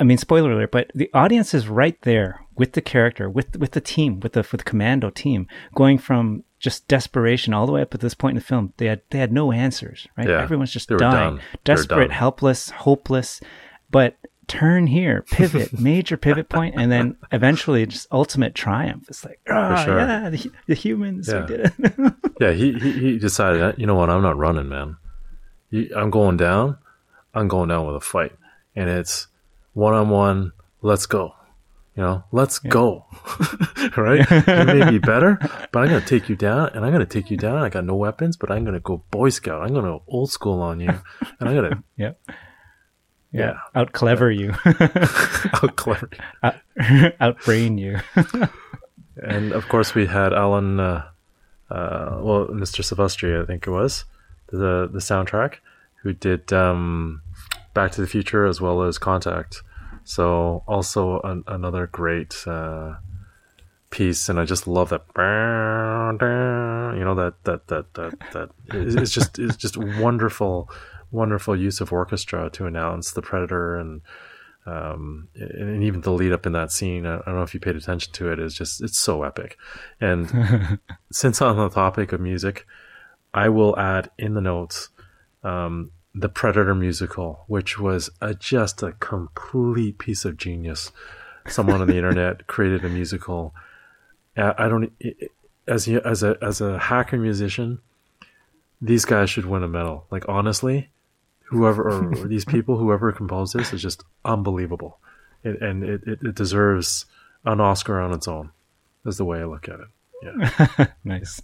I 0.00 0.04
mean, 0.04 0.18
spoiler 0.18 0.50
alert, 0.52 0.70
but 0.72 0.90
the 0.94 1.10
audience 1.14 1.52
is 1.54 1.68
right 1.68 2.00
there 2.02 2.40
with 2.56 2.72
the 2.72 2.80
character, 2.80 3.28
with 3.28 3.56
with 3.58 3.72
the 3.72 3.80
team, 3.82 4.18
with 4.20 4.32
the 4.32 4.40
with 4.40 4.60
the 4.62 4.64
commando 4.64 5.10
team, 5.10 5.46
going 5.74 5.98
from 5.98 6.42
just 6.58 6.88
desperation 6.88 7.54
all 7.54 7.66
the 7.66 7.72
way 7.72 7.82
up 7.82 7.94
at 7.94 8.00
this 8.00 8.14
point 8.14 8.32
in 8.32 8.36
the 8.40 8.44
film. 8.44 8.72
They 8.78 8.86
had 8.86 9.02
they 9.10 9.18
had 9.18 9.32
no 9.32 9.52
answers, 9.52 10.08
right? 10.16 10.28
Yeah, 10.28 10.42
Everyone's 10.42 10.72
just 10.72 10.88
dying, 10.88 11.36
done. 11.36 11.40
Desperate, 11.64 12.10
helpless, 12.10 12.70
hopeless. 12.70 13.40
But 13.90 14.16
turn 14.46 14.86
here, 14.86 15.22
pivot, 15.30 15.78
major 15.80 16.16
pivot 16.16 16.48
point, 16.48 16.74
and 16.76 16.90
then 16.90 17.16
eventually 17.30 17.84
just 17.86 18.06
ultimate 18.10 18.54
triumph. 18.54 19.04
It's 19.08 19.24
like, 19.24 19.38
ah, 19.48 19.84
sure. 19.84 19.98
yeah, 19.98 20.30
the, 20.30 20.50
the 20.66 20.74
humans, 20.74 21.28
Yeah. 21.28 21.40
we 21.42 21.46
did 21.46 21.60
it. 21.78 22.12
Yeah, 22.40 22.52
he, 22.52 22.72
he 22.72 22.92
he 22.92 23.18
decided. 23.18 23.60
"Uh, 23.60 23.72
You 23.76 23.86
know 23.86 23.94
what? 23.96 24.08
I'm 24.08 24.22
not 24.22 24.38
running, 24.38 24.68
man. 24.70 24.96
I'm 25.94 26.08
going 26.10 26.38
down. 26.38 26.78
I'm 27.34 27.48
going 27.48 27.68
down 27.68 27.86
with 27.86 27.96
a 27.96 28.00
fight, 28.00 28.32
and 28.74 28.88
it's 28.88 29.26
one 29.74 29.94
on 29.94 30.08
one. 30.10 30.52
Let's 30.82 31.06
go. 31.06 31.34
You 31.96 32.02
know, 32.04 32.24
let's 32.32 32.58
go. 32.58 33.04
right? 33.96 34.28
You 34.30 34.64
may 34.64 34.90
be 34.90 34.98
better, 34.98 35.38
but 35.72 35.80
I'm 35.80 35.88
gonna 35.88 36.00
take 36.00 36.28
you 36.28 36.36
down, 36.36 36.70
and 36.74 36.84
I'm 36.84 36.92
gonna 36.92 37.04
take 37.04 37.30
you 37.30 37.36
down. 37.36 37.56
I 37.56 37.68
got 37.68 37.84
no 37.84 37.96
weapons, 37.96 38.36
but 38.36 38.50
I'm 38.50 38.64
gonna 38.64 38.80
go 38.80 39.02
Boy 39.10 39.28
Scout. 39.30 39.62
I'm 39.62 39.74
gonna 39.74 39.98
old 40.06 40.30
school 40.30 40.62
on 40.62 40.80
you, 40.80 40.88
and 40.88 41.48
I'm 41.48 41.54
gonna 41.54 41.82
yep. 41.96 42.20
Yeah. 43.32 43.58
out 43.74 43.92
clever 43.92 44.30
you, 44.40 44.54
out 44.64 45.76
clever. 45.76 46.10
out, 46.42 46.56
outbrain 46.78 47.78
you. 47.78 48.00
And 49.16 49.52
of 49.52 49.68
course, 49.68 49.94
we 49.94 50.06
had 50.06 50.32
Alan, 50.32 50.80
uh, 50.80 51.04
uh, 51.70 52.18
well, 52.20 52.46
Mr. 52.48 52.82
Silvestri, 52.82 53.40
I 53.40 53.46
think 53.46 53.66
it 53.66 53.70
was, 53.70 54.04
the 54.50 54.88
the 54.90 54.98
soundtrack, 54.98 55.56
who 56.02 56.12
did 56.12 56.52
um, 56.52 57.22
Back 57.74 57.92
to 57.92 58.00
the 58.00 58.06
Future 58.06 58.46
as 58.46 58.60
well 58.60 58.82
as 58.82 58.98
Contact. 58.98 59.62
So 60.04 60.64
also 60.66 61.20
an, 61.20 61.44
another 61.46 61.86
great 61.86 62.34
uh, 62.46 62.94
piece, 63.90 64.28
and 64.28 64.40
I 64.40 64.44
just 64.44 64.66
love 64.66 64.90
that. 64.90 65.02
You 66.96 67.04
know 67.04 67.14
that 67.14 67.44
that 67.44 67.68
that 67.68 67.94
that 67.94 68.14
that 68.32 68.50
it's 68.74 68.94
it's 68.94 69.12
just 69.12 69.38
it's 69.38 69.56
just 69.56 69.76
wonderful, 69.76 70.70
wonderful 71.10 71.54
use 71.54 71.80
of 71.80 71.92
orchestra 71.92 72.50
to 72.50 72.66
announce 72.66 73.12
the 73.12 73.22
Predator 73.22 73.76
and 73.76 74.00
um, 74.66 75.28
and 75.34 75.82
even 75.82 76.00
the 76.00 76.12
lead 76.12 76.32
up 76.32 76.46
in 76.46 76.52
that 76.52 76.72
scene. 76.72 77.06
I 77.06 77.16
don't 77.16 77.36
know 77.36 77.42
if 77.42 77.54
you 77.54 77.60
paid 77.60 77.76
attention 77.76 78.12
to 78.14 78.32
it. 78.32 78.38
Is 78.38 78.54
just 78.54 78.82
it's 78.82 78.98
so 78.98 79.22
epic. 79.22 79.56
And 80.00 80.78
since 81.12 81.40
on 81.40 81.56
the 81.56 81.68
topic 81.68 82.12
of 82.12 82.20
music, 82.20 82.66
I 83.32 83.48
will 83.48 83.78
add 83.78 84.10
in 84.18 84.34
the 84.34 84.40
notes 84.40 84.88
um, 85.42 85.92
the 86.14 86.28
Predator 86.28 86.74
musical, 86.74 87.44
which 87.46 87.78
was 87.78 88.10
a, 88.20 88.34
just 88.34 88.82
a 88.82 88.92
complete 88.92 89.98
piece 89.98 90.24
of 90.24 90.36
genius. 90.36 90.90
Someone 91.48 91.80
on 91.80 91.86
the 91.86 91.96
internet 91.96 92.46
created 92.46 92.84
a 92.84 92.88
musical. 92.88 93.54
I 94.36 94.68
don't 94.68 94.92
as 95.66 95.88
a, 95.88 96.06
as 96.06 96.22
a 96.22 96.36
as 96.42 96.60
a 96.60 96.78
hacker 96.78 97.16
musician. 97.18 97.80
These 98.80 99.04
guys 99.04 99.28
should 99.30 99.46
win 99.46 99.62
a 99.62 99.68
medal. 99.68 100.06
Like 100.10 100.24
honestly, 100.28 100.90
whoever 101.44 101.90
or 101.90 102.14
these 102.28 102.44
people, 102.44 102.76
whoever 102.76 103.12
composed 103.12 103.54
this, 103.54 103.72
is 103.72 103.82
just 103.82 104.04
unbelievable, 104.24 104.98
it, 105.44 105.60
and 105.60 105.82
it, 105.84 106.02
it, 106.06 106.18
it 106.22 106.34
deserves 106.34 107.06
an 107.44 107.60
Oscar 107.60 108.00
on 108.00 108.12
its 108.12 108.28
own. 108.28 108.50
Is 109.06 109.16
the 109.16 109.24
way 109.24 109.40
I 109.40 109.44
look 109.44 109.68
at 109.68 109.80
it. 109.80 109.88
Yeah, 110.22 110.86
nice. 111.04 111.40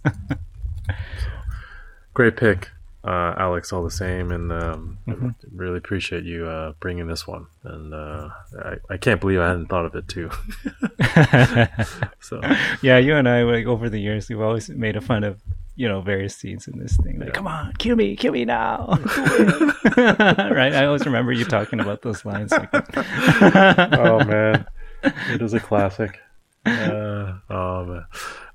great 2.13 2.37
pick, 2.37 2.69
uh, 3.07 3.35
Alex. 3.37 3.71
All 3.71 3.83
the 3.83 3.91
same, 3.91 4.31
and 4.31 4.51
um, 4.51 4.97
I 5.07 5.33
really 5.55 5.77
appreciate 5.77 6.23
you 6.23 6.45
uh, 6.47 6.73
bringing 6.79 7.07
this 7.07 7.25
one. 7.25 7.47
And 7.63 7.93
uh, 7.93 8.29
I, 8.63 8.75
I 8.89 8.97
can't 8.97 9.21
believe 9.21 9.39
I 9.39 9.47
hadn't 9.47 9.67
thought 9.67 9.85
of 9.85 9.95
it 9.95 10.07
too. 10.07 10.29
so 12.19 12.41
yeah, 12.81 12.97
you 12.97 13.15
and 13.15 13.29
I, 13.29 13.43
like 13.43 13.65
over 13.65 13.89
the 13.89 13.99
years, 13.99 14.27
we've 14.29 14.41
always 14.41 14.69
made 14.69 14.95
a 14.95 15.01
fun 15.01 15.23
of 15.23 15.41
you 15.77 15.87
know 15.87 16.01
various 16.01 16.35
scenes 16.35 16.67
in 16.67 16.77
this 16.79 16.97
thing. 16.97 17.19
Like, 17.19 17.33
come 17.33 17.47
on, 17.47 17.73
kill 17.77 17.95
me, 17.95 18.15
kill 18.17 18.33
me 18.33 18.43
now, 18.43 18.87
right? 19.97 20.73
I 20.73 20.85
always 20.85 21.05
remember 21.05 21.31
you 21.31 21.45
talking 21.45 21.79
about 21.79 22.01
those 22.01 22.25
lines. 22.25 22.51
Like, 22.51 22.69
oh 22.73 24.23
man, 24.25 24.65
it 25.03 25.41
is 25.41 25.53
a 25.53 25.59
classic. 25.59 26.19
Uh, 26.67 27.37
oh 27.49 27.85
man. 27.85 28.05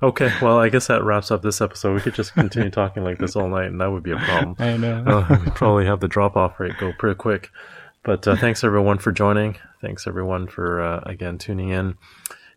Okay, 0.02 0.32
well, 0.42 0.58
I 0.58 0.68
guess 0.68 0.88
that 0.88 1.04
wraps 1.04 1.30
up 1.30 1.42
this 1.42 1.60
episode. 1.60 1.94
We 1.94 2.00
could 2.00 2.14
just 2.14 2.34
continue 2.34 2.70
talking 2.70 3.04
like 3.04 3.18
this 3.18 3.36
all 3.36 3.48
night, 3.48 3.66
and 3.66 3.80
that 3.80 3.90
would 3.90 4.02
be 4.02 4.12
a 4.12 4.16
problem. 4.16 4.56
I 4.58 4.76
know. 4.76 5.04
uh, 5.06 5.38
we'd 5.44 5.54
probably 5.54 5.86
have 5.86 6.00
the 6.00 6.08
drop 6.08 6.36
off 6.36 6.58
rate 6.58 6.76
go 6.78 6.92
pretty 6.98 7.16
quick. 7.16 7.50
But 8.02 8.26
uh, 8.26 8.36
thanks 8.36 8.64
everyone 8.64 8.98
for 8.98 9.12
joining. 9.12 9.56
Thanks 9.80 10.06
everyone 10.06 10.48
for 10.48 10.80
uh, 10.80 11.00
again 11.06 11.38
tuning 11.38 11.68
in. 11.68 11.96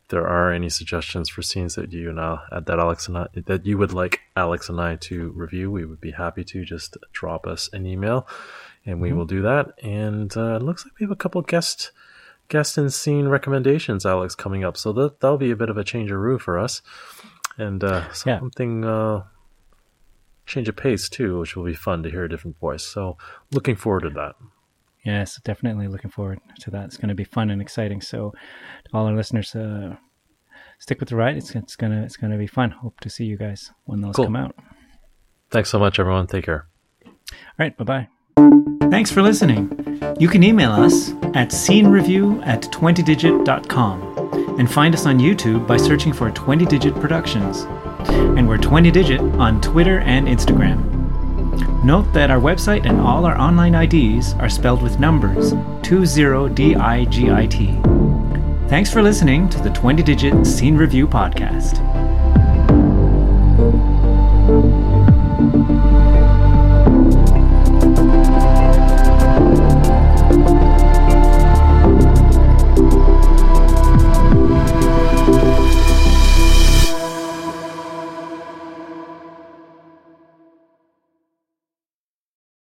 If 0.04 0.10
there 0.10 0.28
are 0.28 0.52
any 0.52 0.70
suggestions 0.70 1.30
for 1.30 1.42
scenes 1.42 1.76
that 1.76 1.92
you 1.92 2.10
and 2.10 2.20
I, 2.20 2.40
that 2.52 2.80
Alex 2.80 3.08
and 3.08 3.18
I, 3.18 3.28
that 3.46 3.66
you 3.66 3.78
would 3.78 3.94
like 3.94 4.22
Alex 4.36 4.70
and 4.70 4.82
I 4.82 4.96
to 4.98 5.32
review, 5.32 5.70
we 5.72 5.86
would 5.86 6.02
be 6.02 6.12
happy 6.12 6.44
to 6.46 6.66
just 6.66 6.98
drop 7.12 7.46
us 7.46 7.70
an 7.74 7.86
email, 7.86 8.28
and 8.86 9.00
we 9.02 9.14
will 9.14 9.26
do 9.26 9.44
that. 9.44 9.74
And 9.84 10.36
uh, 10.36 10.56
it 10.56 10.64
looks 10.64 10.84
like 10.84 11.00
we 11.00 11.04
have 11.04 11.12
a 11.12 11.16
couple 11.16 11.42
guest 11.44 11.92
guest 12.48 12.78
and 12.78 12.92
scene 12.94 13.28
recommendations, 13.28 14.06
Alex, 14.06 14.36
coming 14.36 14.64
up. 14.64 14.78
So 14.78 14.92
that 14.94 15.20
that'll 15.20 15.38
be 15.38 15.52
a 15.52 15.56
bit 15.56 15.70
of 15.70 15.78
a 15.78 15.84
change 15.84 16.12
of 16.12 16.20
roof 16.20 16.42
for 16.44 16.58
us, 16.60 16.82
and 17.58 17.84
uh, 17.84 18.04
Yeah. 18.26 18.40
something 18.40 18.86
uh, 18.86 19.24
change 20.46 20.70
of 20.70 20.76
pace 20.76 21.10
too, 21.10 21.40
which 21.40 21.56
will 21.56 21.66
be 21.66 21.74
fun 21.74 22.04
to 22.04 22.10
hear 22.12 22.24
a 22.24 22.30
different 22.30 22.60
voice. 22.60 22.84
So 22.86 23.18
looking 23.52 23.76
forward 23.76 24.02
to 24.02 24.10
that. 24.12 24.36
Yes, 25.04 25.40
definitely 25.44 25.88
looking 25.88 26.10
forward 26.10 26.40
to 26.62 26.72
that. 26.72 26.86
It's 26.86 26.98
going 26.98 27.10
to 27.10 27.16
be 27.16 27.26
fun 27.26 27.52
and 27.52 27.62
exciting. 27.62 28.02
So, 28.02 28.32
to 28.86 28.90
all 28.92 29.06
our 29.06 29.16
listeners, 29.16 29.54
uh, 29.56 29.98
stick 30.80 31.00
with 31.00 31.10
the 31.10 31.16
ride. 31.16 31.38
It's 31.38 31.54
it's 31.54 31.76
gonna 31.76 32.02
it's 32.02 32.18
gonna 32.18 32.40
be 32.40 32.48
fun. 32.48 32.72
Hope 32.72 33.00
to 33.02 33.10
see 33.10 33.26
you 33.26 33.38
guys 33.38 33.72
when 33.84 34.02
those 34.02 34.16
Cool. 34.16 34.26
come 34.26 34.36
out. 34.36 34.56
Thanks 35.52 35.70
so 35.70 35.78
much, 35.78 36.00
everyone. 36.00 36.26
Take 36.26 36.46
care. 36.46 36.66
All 37.06 37.12
right, 37.60 37.78
bye 37.78 37.84
bye. 37.86 38.08
Thanks 38.38 39.12
for 39.12 39.22
listening. 39.22 39.70
You 40.20 40.28
can 40.28 40.44
email 40.44 40.72
us 40.72 41.12
at 41.34 41.50
scenereview 41.50 42.46
at 42.46 42.64
20digit.com 42.64 44.60
and 44.60 44.72
find 44.72 44.94
us 44.94 45.06
on 45.06 45.20
YouTube 45.20 45.68
by 45.68 45.78
searching 45.78 46.14
for 46.14 46.32
20 46.32 46.66
Digit 46.66 46.96
Productions. 46.96 47.62
And 48.10 48.48
we're 48.48 48.58
20 48.58 48.92
Digit 48.92 49.20
on 49.20 49.60
Twitter 49.62 50.00
and 50.00 50.28
Instagram. 50.28 50.94
Note 51.84 52.12
that 52.14 52.32
our 52.32 52.40
website 52.40 52.86
and 52.86 53.00
all 53.02 53.26
our 53.26 53.38
online 53.38 53.76
IDs 53.76 54.34
are 54.36 54.50
spelled 54.50 54.82
with 54.82 55.00
numbers 55.00 55.54
20DIGIT. 55.54 56.40
Thanks 58.70 58.92
for 58.92 59.02
listening 59.04 59.48
to 59.50 59.60
the 59.62 59.70
20 59.70 60.04
Digit 60.04 60.48
Scene 60.48 60.76
Review 60.78 61.08
Podcast. 61.08 62.15